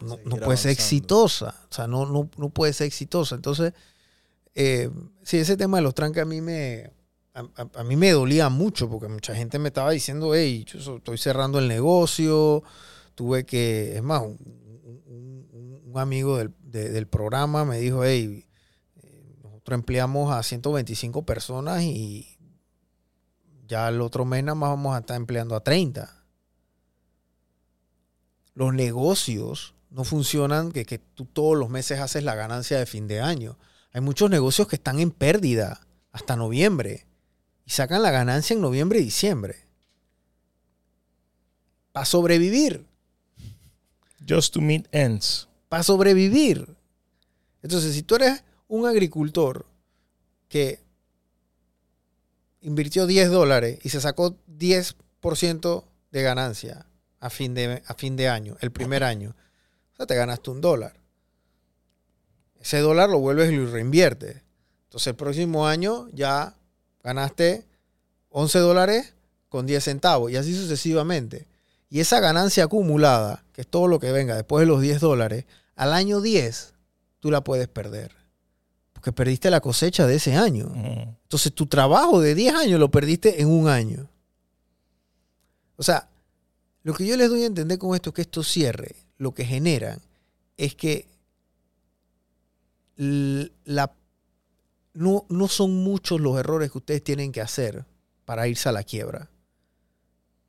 no, 0.00 0.36
puede 0.44 0.56
ser 0.58 0.70
exitosa. 0.72 1.54
O 1.70 1.74
sea, 1.74 1.86
no, 1.86 2.06
no, 2.06 2.28
no 2.36 2.50
puede 2.50 2.72
ser 2.72 2.86
exitosa. 2.86 3.34
Entonces, 3.34 3.72
eh, 4.54 4.90
sí, 5.22 5.38
ese 5.38 5.56
tema 5.56 5.78
de 5.78 5.82
los 5.82 5.94
tranques 5.94 6.22
a 6.22 6.26
mí 6.26 6.40
me, 6.40 6.92
a, 7.34 7.40
a- 7.40 7.80
a 7.80 7.84
mí 7.84 7.96
me 7.96 8.10
dolía 8.10 8.48
mucho 8.48 8.88
porque 8.90 9.08
mucha 9.08 9.34
gente 9.34 9.58
me 9.58 9.68
estaba 9.68 9.90
diciendo, 9.92 10.34
hey, 10.34 10.64
yo 10.66 10.96
estoy 10.96 11.18
cerrando 11.18 11.58
el 11.58 11.68
negocio, 11.68 12.62
tuve 13.14 13.44
que, 13.46 13.96
es 13.96 14.02
más, 14.02 14.22
un, 14.22 14.38
un- 15.06 15.48
un- 15.52 15.82
un 15.92 15.98
amigo 15.98 16.36
del, 16.38 16.52
de- 16.62 16.88
del 16.90 17.06
programa 17.06 17.64
me 17.64 17.78
dijo, 17.78 18.04
hey, 18.04 18.44
eh, 19.02 19.36
nosotros 19.42 19.74
empleamos 19.78 20.32
a 20.32 20.42
125 20.42 21.24
personas 21.24 21.82
y 21.82 22.36
ya 23.66 23.88
el 23.88 24.00
otro 24.00 24.24
mes 24.24 24.42
nada 24.42 24.54
más 24.56 24.70
vamos 24.70 24.96
a 24.96 25.00
estar 25.00 25.16
empleando 25.16 25.54
a 25.54 25.60
30. 25.62 26.19
Los 28.54 28.74
negocios 28.74 29.74
no 29.90 30.04
funcionan 30.04 30.72
que, 30.72 30.84
que 30.84 30.98
tú 30.98 31.24
todos 31.24 31.56
los 31.56 31.68
meses 31.68 32.00
haces 32.00 32.24
la 32.24 32.34
ganancia 32.34 32.78
de 32.78 32.86
fin 32.86 33.08
de 33.08 33.20
año. 33.20 33.58
Hay 33.92 34.00
muchos 34.00 34.30
negocios 34.30 34.68
que 34.68 34.76
están 34.76 35.00
en 35.00 35.10
pérdida 35.10 35.80
hasta 36.12 36.36
noviembre 36.36 37.06
y 37.64 37.70
sacan 37.70 38.02
la 38.02 38.10
ganancia 38.10 38.54
en 38.54 38.60
noviembre 38.60 39.00
y 39.00 39.04
diciembre. 39.04 39.56
Para 41.92 42.06
sobrevivir. 42.06 42.86
Just 44.28 44.54
to 44.54 44.60
meet 44.60 44.86
ends. 44.92 45.48
para 45.68 45.82
sobrevivir. 45.82 46.76
Entonces, 47.62 47.94
si 47.94 48.02
tú 48.02 48.16
eres 48.16 48.42
un 48.68 48.86
agricultor 48.86 49.66
que 50.48 50.80
invirtió 52.60 53.06
10 53.06 53.30
dólares 53.30 53.78
y 53.82 53.88
se 53.88 54.00
sacó 54.00 54.36
10% 54.58 55.84
de 56.10 56.22
ganancia 56.22 56.86
a 57.20 57.30
fin 57.30 57.54
de, 57.54 57.82
a 57.86 57.94
fin 57.94 58.16
de 58.16 58.28
año, 58.28 58.56
el 58.60 58.70
primer 58.70 59.04
año, 59.04 59.36
o 59.92 59.96
sea, 59.96 60.06
te 60.06 60.16
ganaste 60.16 60.50
un 60.50 60.60
dólar. 60.60 60.98
Ese 62.60 62.78
dólar 62.80 63.08
lo 63.08 63.18
vuelves 63.18 63.50
y 63.52 63.56
lo 63.56 63.70
reinviertes. 63.70 64.42
Entonces, 64.84 65.08
el 65.08 65.16
próximo 65.16 65.66
año 65.66 66.08
ya 66.12 66.56
ganaste 67.02 67.66
11 68.30 68.58
dólares 68.58 69.14
con 69.48 69.66
10 69.66 69.84
centavos 69.84 70.30
y 70.30 70.36
así 70.36 70.54
sucesivamente. 70.54 71.46
Y 71.88 72.00
esa 72.00 72.20
ganancia 72.20 72.64
acumulada, 72.64 73.44
que 73.52 73.62
es 73.62 73.66
todo 73.66 73.88
lo 73.88 73.98
que 73.98 74.12
venga 74.12 74.34
después 74.34 74.60
de 74.60 74.66
los 74.66 74.80
10 74.80 75.00
dólares, 75.00 75.44
al 75.74 75.92
año 75.92 76.20
10 76.20 76.74
tú 77.18 77.30
la 77.30 77.42
puedes 77.42 77.68
perder. 77.68 78.12
Porque 78.92 79.12
perdiste 79.12 79.50
la 79.50 79.60
cosecha 79.60 80.06
de 80.06 80.16
ese 80.16 80.36
año. 80.36 80.72
Entonces 80.74 81.52
tu 81.54 81.66
trabajo 81.66 82.20
de 82.20 82.34
10 82.34 82.54
años 82.54 82.80
lo 82.80 82.90
perdiste 82.90 83.40
en 83.40 83.48
un 83.48 83.68
año. 83.68 84.08
O 85.76 85.82
sea, 85.82 86.08
lo 86.82 86.94
que 86.94 87.06
yo 87.06 87.16
les 87.16 87.28
doy 87.28 87.42
a 87.42 87.46
entender 87.46 87.78
con 87.78 87.94
esto 87.94 88.10
es 88.10 88.14
que 88.14 88.22
estos 88.22 88.48
cierres 88.48 89.06
lo 89.18 89.32
que 89.34 89.44
generan 89.44 90.00
es 90.56 90.74
que 90.74 91.08
la, 92.96 93.92
no, 94.92 95.26
no 95.28 95.48
son 95.48 95.82
muchos 95.82 96.20
los 96.20 96.38
errores 96.38 96.70
que 96.70 96.78
ustedes 96.78 97.02
tienen 97.02 97.32
que 97.32 97.40
hacer 97.40 97.86
para 98.24 98.46
irse 98.48 98.68
a 98.68 98.72
la 98.72 98.82
quiebra. 98.82 99.30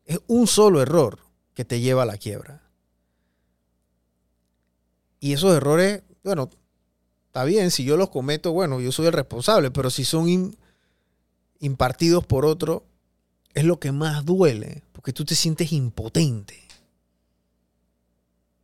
Es 0.06 0.20
un 0.28 0.48
solo 0.48 0.82
error 0.82 1.20
que 1.54 1.64
te 1.66 1.80
lleva 1.80 2.04
a 2.04 2.06
la 2.06 2.18
quiebra. 2.18 2.62
Y 5.20 5.34
esos 5.34 5.56
errores, 5.56 6.04
bueno, 6.24 6.50
está 7.28 7.44
bien, 7.46 7.72
si 7.72 7.84
yo 7.86 7.96
los 7.96 8.10
cometo, 8.10 8.52
bueno, 8.52 8.82
yo 8.82 8.92
soy 8.92 9.08
el 9.08 9.14
responsable, 9.14 9.72
pero 9.72 9.90
si 9.90 10.04
son 10.04 10.26
im- 10.28 10.56
impartidos 11.60 12.26
por 12.26 12.46
otro, 12.46 12.86
es 13.54 13.64
lo 13.64 13.80
que 13.80 13.92
más 13.92 14.26
duele, 14.26 14.84
porque 14.92 15.14
tú 15.14 15.26
te 15.26 15.36
sientes 15.36 15.72
impotente. 15.72 16.60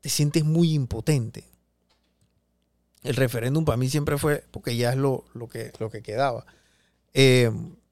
Te 0.01 0.09
sientes 0.09 0.43
muy 0.43 0.73
impotente. 0.73 1.43
El 3.03 3.15
referéndum 3.15 3.65
para 3.65 3.77
mí 3.77 3.89
siempre 3.89 4.17
fue, 4.17 4.43
porque 4.51 4.75
ya 4.75 4.91
es 4.91 4.97
lo, 4.97 5.25
lo, 5.33 5.47
que, 5.47 5.71
lo 5.79 5.89
que 5.89 6.01
quedaba. 6.01 6.45
Eh, 7.13 7.51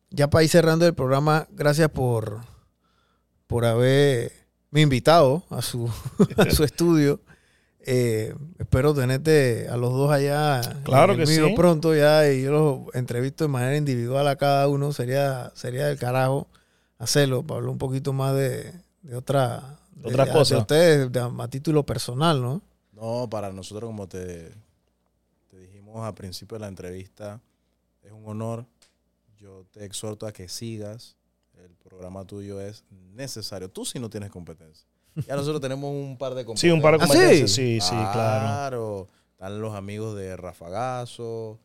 ya 0.10 0.30
para 0.30 0.44
ir 0.44 0.50
cerrando 0.50 0.86
el 0.86 0.94
programa, 0.94 1.48
gracias 1.52 1.90
por, 1.90 2.42
por 3.48 3.66
haberme 3.66 4.32
invitado 4.74 5.44
a 5.50 5.62
su, 5.62 5.90
a 6.38 6.50
su 6.52 6.64
estudio. 6.66 7.22
Eh, 7.88 8.34
espero 8.58 8.96
tenerte 8.96 9.68
a 9.70 9.78
los 9.78 9.94
dos 9.94 10.12
allá 10.12 10.60
Claro 10.84 11.14
en 11.14 11.20
el 11.22 11.28
que 11.28 11.32
mío 11.32 11.50
sí. 11.50 11.54
pronto 11.56 11.94
ya 11.94 12.28
y 12.32 12.42
yo 12.42 12.52
los 12.52 12.96
entrevisto 12.96 13.44
de 13.44 13.48
manera 13.50 13.78
individual 13.78 14.28
a 14.28 14.38
cada 14.38 14.68
uno. 14.68 14.92
Sería, 14.92 15.52
sería 15.56 15.86
del 15.88 16.00
carajo 16.00 16.48
hacerlo 16.98 17.44
para 17.44 17.58
hablar 17.58 17.72
un 17.72 17.78
poquito 17.78 18.14
más 18.14 18.36
de, 18.36 18.74
de 19.02 19.16
otra 19.16 19.80
de- 19.96 20.10
Otra 20.10 20.26
de- 20.26 20.32
cosa. 20.32 20.56
de 20.56 20.62
ustedes 20.62 21.12
de- 21.12 21.20
a 21.20 21.48
título 21.48 21.86
personal, 21.86 22.42
¿no? 22.42 22.62
No, 22.94 23.30
para 23.30 23.52
nosotros, 23.52 23.88
como 23.90 24.08
te, 24.08 24.52
te 25.50 25.58
dijimos 25.60 26.06
al 26.06 26.14
principio 26.14 26.56
de 26.56 26.62
la 26.62 26.68
entrevista, 26.68 27.40
es 28.04 28.12
un 28.12 28.26
honor. 28.28 28.66
Yo 29.38 29.66
te 29.72 29.84
exhorto 29.86 30.26
a 30.28 30.32
que 30.32 30.48
sigas. 30.50 31.16
El 31.58 31.72
programa 31.76 32.26
tuyo 32.26 32.60
es 32.62 32.84
necesario. 33.14 33.70
Tú 33.70 33.86
sí 33.86 34.00
no 34.00 34.10
tienes 34.10 34.30
competencia. 34.32 34.86
Ya 35.28 35.36
nosotros 35.36 35.62
tenemos 35.62 35.90
un 35.92 36.18
par 36.18 36.34
de 36.36 36.42
Sí, 36.42 36.46
competencias. 36.46 36.74
un 36.74 36.82
par 36.82 36.98
de 36.98 37.04
¿Ah, 37.04 37.08
sí? 37.08 37.14
competencias. 37.14 37.52
Sí, 37.52 37.80
sí, 37.82 37.90
claro. 37.90 38.12
Claro. 38.14 39.08
Están 39.32 39.62
los 39.62 39.74
amigos 39.76 40.16
de 40.18 40.36
Rafagazo, 40.38 41.60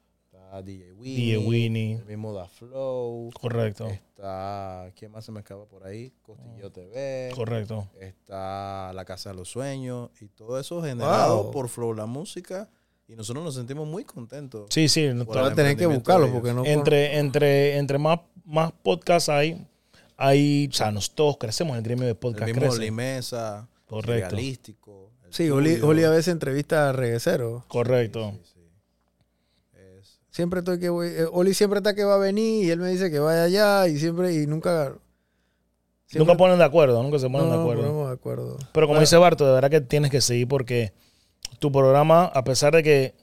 está 0.51 0.63
DJ 0.63 0.93
Winnie, 0.95 1.35
DJ 1.37 1.39
Winnie. 1.49 1.93
el 1.95 2.05
mismo 2.07 2.33
Da 2.33 2.47
Flow, 2.49 3.31
Correcto, 3.41 3.87
está, 3.87 4.91
¿quién 4.97 5.13
más 5.13 5.25
se 5.25 5.31
me 5.33 5.41
escapa 5.41 5.65
por 5.67 5.85
ahí? 5.87 6.13
Costillo 6.23 6.71
TV, 6.73 7.31
correcto. 7.35 7.89
está 8.01 8.93
La 8.93 9.05
Casa 9.05 9.31
de 9.31 9.37
los 9.37 9.49
Sueños 9.49 10.11
y 10.21 10.27
todo 10.27 10.59
eso 10.59 10.83
generado 10.83 11.45
Wow. 11.45 11.53
por 11.53 11.69
Flow 11.69 11.95
La 11.95 12.07
Música 12.07 12.69
y 13.07 13.15
nosotros 13.15 13.45
nos 13.45 13.55
sentimos 13.55 13.87
muy 13.87 14.05
contentos. 14.05 14.67
Sí, 14.71 14.89
sí. 14.89 15.07
Por 15.07 15.15
no- 15.17 15.25
Voy 15.25 15.39
a 15.39 15.49
el 15.49 15.55
tener 15.55 15.77
que 15.77 15.87
buscarlo 15.87 16.33
porque 16.33 16.53
no 16.53 16.65
entre, 16.65 17.19
entre, 17.19 17.77
entre 17.77 17.99
más, 17.99 18.21
más 18.45 18.73
podcasts 18.73 19.29
hay, 19.29 19.65
hay, 20.17 20.69
o 20.69 20.73
sea, 20.73 20.91
nos 20.91 21.13
todos 21.15 21.37
crecemos, 21.39 21.77
el 21.77 21.83
gremio 21.83 22.05
de 22.05 22.11
El 22.11 22.17
podcast 22.17 22.47
mismo 22.47 22.63
crece. 22.63 22.79
Limesa, 22.81 23.69
Correcto. 23.87 24.31
realístico. 24.31 25.11
el 25.25 25.33
Sí, 25.33 25.49
Oli. 25.51 25.81
Oli 25.81 26.03
a 26.05 26.11
veces 26.11 26.29
entrevista 26.33 26.89
a 26.89 26.93
regueceros. 26.93 27.65
Correcto. 27.67 28.33
Sí, 28.45 28.50
Siempre 30.31 30.61
estoy 30.61 30.79
que 30.79 30.89
voy. 30.89 31.09
eh, 31.09 31.27
Oli 31.33 31.55
siempre 31.55 31.79
está 31.79 31.95
que 31.95 32.05
va 32.05 32.15
a 32.15 32.19
venir 32.19 32.65
y 32.65 32.71
él 32.71 32.79
me 32.79 32.89
dice 32.89 33.11
que 33.11 33.19
vaya 33.19 33.45
allá 33.45 33.89
y 33.89 33.99
siempre 33.99 34.33
y 34.33 34.47
nunca. 34.47 34.95
Nunca 36.15 36.37
ponen 36.37 36.59
de 36.59 36.65
acuerdo, 36.65 37.03
nunca 37.03 37.19
se 37.19 37.29
no, 37.29 37.39
ponen 37.39 37.51
de 37.51 37.61
acuerdo. 37.61 38.07
de 38.09 38.13
acuerdo. 38.13 38.57
Pero 38.73 38.87
como 38.89 38.99
dice 39.01 39.17
Barto, 39.17 39.47
de 39.47 39.53
verdad 39.53 39.71
que 39.71 39.81
tienes 39.81 40.11
que 40.11 40.21
seguir 40.21 40.49
porque 40.49 40.93
tu 41.61 41.71
programa, 41.71 42.25
a 42.25 42.43
pesar 42.43 42.75
de 42.75 42.83
que 42.83 43.15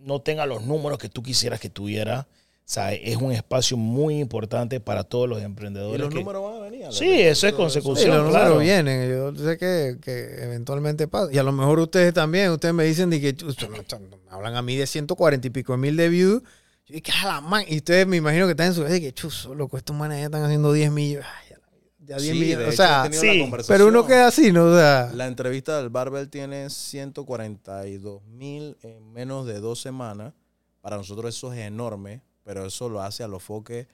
no 0.00 0.20
tenga 0.20 0.44
los 0.46 0.62
números 0.64 0.98
que 0.98 1.08
tú 1.08 1.22
quisieras 1.22 1.60
que 1.60 1.70
tuviera, 1.70 2.26
o 2.66 2.68
sea, 2.68 2.92
es 2.92 3.16
un 3.16 3.30
espacio 3.30 3.76
muy 3.76 4.18
importante 4.18 4.80
para 4.80 5.04
todos 5.04 5.28
los 5.28 5.40
Y 5.40 5.44
emprendedores. 5.44 6.00
los 6.00 6.08
que- 6.08 6.16
números 6.16 6.42
van 6.42 6.54
a 6.56 6.58
venir. 6.64 6.84
a 6.86 6.90
Sí, 6.92 7.06
vez. 7.06 7.38
eso 7.38 7.46
es 7.46 7.52
consecución. 7.52 7.96
Sí, 7.96 8.06
los 8.08 8.24
números 8.24 8.40
claro. 8.42 8.58
vienen. 8.58 9.08
Yo 9.08 9.32
sé 9.36 9.56
que, 9.56 9.98
que 10.02 10.42
eventualmente 10.42 11.06
pasa. 11.06 11.32
Y 11.32 11.38
a 11.38 11.44
lo 11.44 11.52
mejor 11.52 11.78
ustedes 11.78 12.12
también, 12.12 12.50
ustedes 12.50 12.74
me 12.74 12.82
dicen 12.84 13.08
de 13.08 13.20
que 13.20 13.36
me 13.70 14.08
hablan 14.30 14.56
a 14.56 14.62
mí 14.62 14.74
de 14.76 14.86
140 14.88 15.46
y 15.46 15.50
pico 15.50 15.76
mil 15.76 15.96
de 15.96 16.08
views. 16.08 16.42
Yo 16.86 16.94
dije, 16.94 17.12
"A 17.22 17.26
la 17.26 17.40
man. 17.40 17.64
Y 17.68 17.76
ustedes 17.76 18.04
me 18.06 18.16
imagino 18.16 18.46
que 18.46 18.52
están 18.52 18.66
en 18.68 18.74
su 18.74 18.82
de 18.82 19.00
que 19.00 19.12
chuzo, 19.12 19.54
loco, 19.54 19.76
estos 19.76 19.94
manes 19.94 20.18
ya 20.18 20.24
están 20.26 20.42
haciendo 20.42 20.72
10 20.72 20.90
millones. 20.90 21.26
Ya, 21.48 21.56
ya 22.04 22.16
10 22.18 22.32
Sí, 22.32 22.38
millones. 22.40 22.58
de 22.58 22.64
O 22.64 22.68
hecho, 22.68 22.76
sea, 22.76 23.00
he 23.00 23.02
tenido 23.10 23.20
sí, 23.22 23.26
la 23.38 23.44
conversación. 23.44 23.74
pero 23.78 23.88
uno 23.88 24.06
queda 24.06 24.26
así, 24.26 24.50
¿no? 24.52 24.64
O 24.66 24.76
sea, 24.76 25.10
La 25.14 25.26
entrevista 25.28 25.78
del 25.78 25.88
Barbell 25.90 26.28
tiene 26.30 26.68
142 26.70 28.24
mil 28.26 28.76
en 28.82 29.12
menos 29.12 29.46
de 29.46 29.60
dos 29.60 29.80
semanas. 29.80 30.32
Para 30.80 30.96
nosotros 30.96 31.34
eso 31.34 31.52
es 31.52 31.60
enorme, 31.60 32.22
pero 32.46 32.64
eso 32.64 32.88
lo 32.88 33.02
hace 33.02 33.24
a 33.24 33.28
los 33.28 33.42
foques 33.42 33.88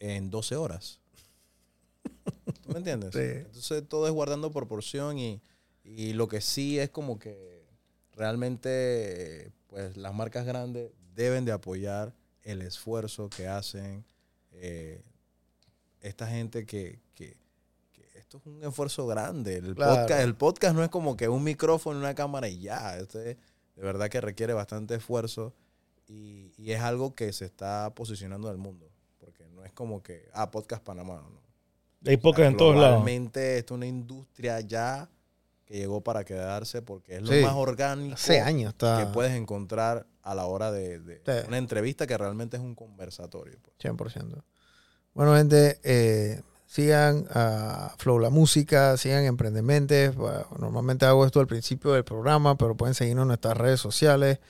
en 0.00 0.28
12 0.28 0.56
horas. 0.56 0.98
¿Tú 2.62 2.70
me 2.72 2.78
entiendes? 2.78 3.12
Sí. 3.12 3.20
Entonces 3.20 3.88
todo 3.88 4.06
es 4.08 4.12
guardando 4.12 4.50
proporción 4.50 5.18
y, 5.20 5.40
y 5.84 6.12
lo 6.14 6.26
que 6.26 6.40
sí 6.40 6.80
es 6.80 6.90
como 6.90 7.18
que 7.20 7.64
realmente 8.16 9.52
pues 9.68 9.96
las 9.96 10.12
marcas 10.14 10.44
grandes 10.44 10.90
deben 11.14 11.44
de 11.44 11.52
apoyar 11.52 12.12
el 12.42 12.62
esfuerzo 12.62 13.30
que 13.30 13.46
hacen 13.46 14.04
eh, 14.52 15.00
esta 16.00 16.26
gente 16.26 16.66
que, 16.66 16.98
que- 17.14 17.36
que 17.92 18.04
esto 18.18 18.38
es 18.38 18.46
un 18.46 18.64
esfuerzo 18.64 19.06
grande. 19.06 19.56
El, 19.58 19.74
Claro. 19.76 20.00
podcast, 20.02 20.20
el 20.22 20.34
podcast 20.34 20.74
no 20.74 20.82
es 20.82 20.90
como 20.90 21.16
que 21.16 21.28
un 21.28 21.44
micrófono, 21.44 21.98
una 22.00 22.14
cámara 22.16 22.48
y 22.48 22.58
ya. 22.58 22.98
Este, 22.98 23.18
de 23.20 23.36
verdad 23.82 24.08
que 24.10 24.20
requiere 24.20 24.52
bastante 24.54 24.96
esfuerzo 24.96 25.54
y, 26.12 26.52
y 26.58 26.72
es 26.72 26.80
algo 26.80 27.14
que 27.14 27.32
se 27.32 27.44
está 27.44 27.90
posicionando 27.94 28.48
en 28.48 28.52
el 28.54 28.58
mundo. 28.58 28.90
Porque 29.18 29.46
no 29.48 29.64
es 29.64 29.72
como 29.72 30.02
que, 30.02 30.28
ah, 30.34 30.50
podcast 30.50 30.82
Panamá. 30.82 31.22
No. 31.28 31.40
Hay 32.10 32.16
podcast 32.16 32.50
en 32.50 32.56
todos 32.56 32.76
lados. 32.76 33.06
Esto 33.08 33.40
es 33.40 33.70
una 33.70 33.86
industria 33.86 34.60
ya 34.60 35.08
que 35.64 35.74
llegó 35.78 36.00
para 36.02 36.24
quedarse 36.24 36.82
porque 36.82 37.16
es 37.16 37.22
lo 37.22 37.28
Sí. 37.32 37.40
más 37.42 37.54
orgánico 37.54 38.14
hace 38.14 38.40
años 38.40 38.72
está. 38.72 38.98
que 38.98 39.06
puedes 39.12 39.32
encontrar 39.32 40.06
a 40.22 40.34
la 40.34 40.46
hora 40.46 40.70
de, 40.72 40.98
de 40.98 41.16
Sí. 41.24 41.46
una 41.48 41.58
entrevista 41.58 42.06
que 42.06 42.18
realmente 42.18 42.56
es 42.56 42.62
un 42.62 42.74
conversatorio. 42.74 43.58
pues. 43.62 43.74
100%. 43.78 44.42
Bueno, 45.14 45.34
gente, 45.36 45.78
eh, 45.84 46.42
sigan 46.66 47.26
a 47.30 47.94
Flow 47.98 48.18
la 48.18 48.30
Música, 48.30 48.96
sigan 48.96 49.24
Emprendementes. 49.24 50.14
Bueno, 50.16 50.46
Normalmente 50.58 51.06
hago 51.06 51.24
esto 51.26 51.38
al 51.40 51.46
principio 51.46 51.92
del 51.92 52.04
programa, 52.04 52.56
pero 52.56 52.76
pueden 52.76 52.94
seguirnos 52.94 53.22
en 53.24 53.28
nuestras 53.28 53.56
redes 53.56 53.78
sociales. 53.80 54.40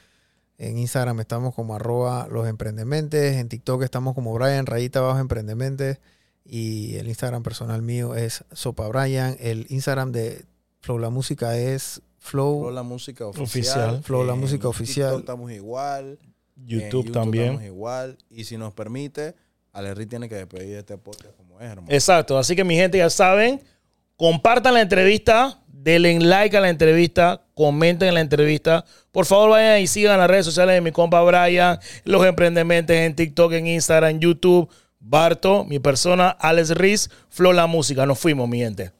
En 0.58 0.78
Instagram 0.78 1.18
estamos 1.20 1.54
como 1.54 1.74
arroba 1.74 2.28
los 2.30 2.46
emprendementes. 2.46 3.36
En 3.36 3.48
TikTok 3.48 3.82
estamos 3.82 4.14
como 4.14 4.32
Brian 4.34 4.66
Rayita 4.66 5.00
Bajo 5.00 5.18
Emprendementes. 5.18 5.98
Y 6.44 6.96
el 6.96 7.08
Instagram 7.08 7.42
personal 7.42 7.82
mío 7.82 8.14
es 8.14 8.44
Sopa 8.52 8.88
Brian. 8.88 9.36
El 9.40 9.66
Instagram 9.70 10.12
de 10.12 10.44
Flow 10.80 10.98
la 10.98 11.10
Música 11.10 11.56
es 11.56 12.02
Flow 12.18 12.60
Flow. 12.60 12.70
la 12.70 12.82
música 12.82 13.26
oficial. 13.26 13.44
Oficial. 13.46 14.02
Flow 14.02 14.24
la 14.24 14.34
En 14.34 14.40
música 14.40 14.58
TikTok 14.68 14.70
oficial. 14.70 15.18
estamos 15.20 15.50
igual. 15.52 16.18
en 16.56 16.66
YouTube, 16.66 17.10
también. 17.12 17.44
estamos 17.44 17.64
igual. 17.64 18.18
Y 18.30 18.44
si 18.44 18.56
nos 18.56 18.72
permite, 18.72 19.34
Alerri 19.72 20.06
tiene 20.06 20.28
que 20.28 20.36
despedir 20.36 20.76
este 20.76 20.96
podcast 20.98 21.36
como 21.36 21.58
es, 21.60 21.66
hermano. 21.66 21.88
Exacto. 21.92 22.38
Así 22.38 22.54
que 22.54 22.62
mi 22.62 22.76
gente 22.76 22.98
ya 22.98 23.10
saben, 23.10 23.60
compartan 24.16 24.74
la 24.74 24.82
entrevista, 24.82 25.61
denle 25.82 26.20
like 26.20 26.56
a 26.56 26.60
la 26.60 26.68
entrevista, 26.68 27.42
comenten 27.54 28.08
en 28.08 28.14
la 28.14 28.20
entrevista. 28.20 28.84
Por 29.10 29.26
favor, 29.26 29.50
vayan 29.50 29.80
y 29.80 29.86
sigan 29.86 30.18
las 30.18 30.28
redes 30.28 30.46
sociales 30.46 30.74
de 30.74 30.80
mi 30.80 30.92
compa 30.92 31.22
Brian, 31.22 31.78
los 32.04 32.24
emprendementes 32.24 32.96
en 32.96 33.14
TikTok, 33.14 33.52
en 33.52 33.66
Instagram, 33.66 34.18
YouTube. 34.20 34.68
Barto, 35.04 35.64
mi 35.64 35.80
persona, 35.80 36.28
Alex 36.30 36.70
Riz, 36.70 37.10
Flow 37.28 37.52
la 37.52 37.66
música. 37.66 38.06
Nos 38.06 38.20
fuimos, 38.20 38.48
mi 38.48 38.58
gente. 38.58 38.92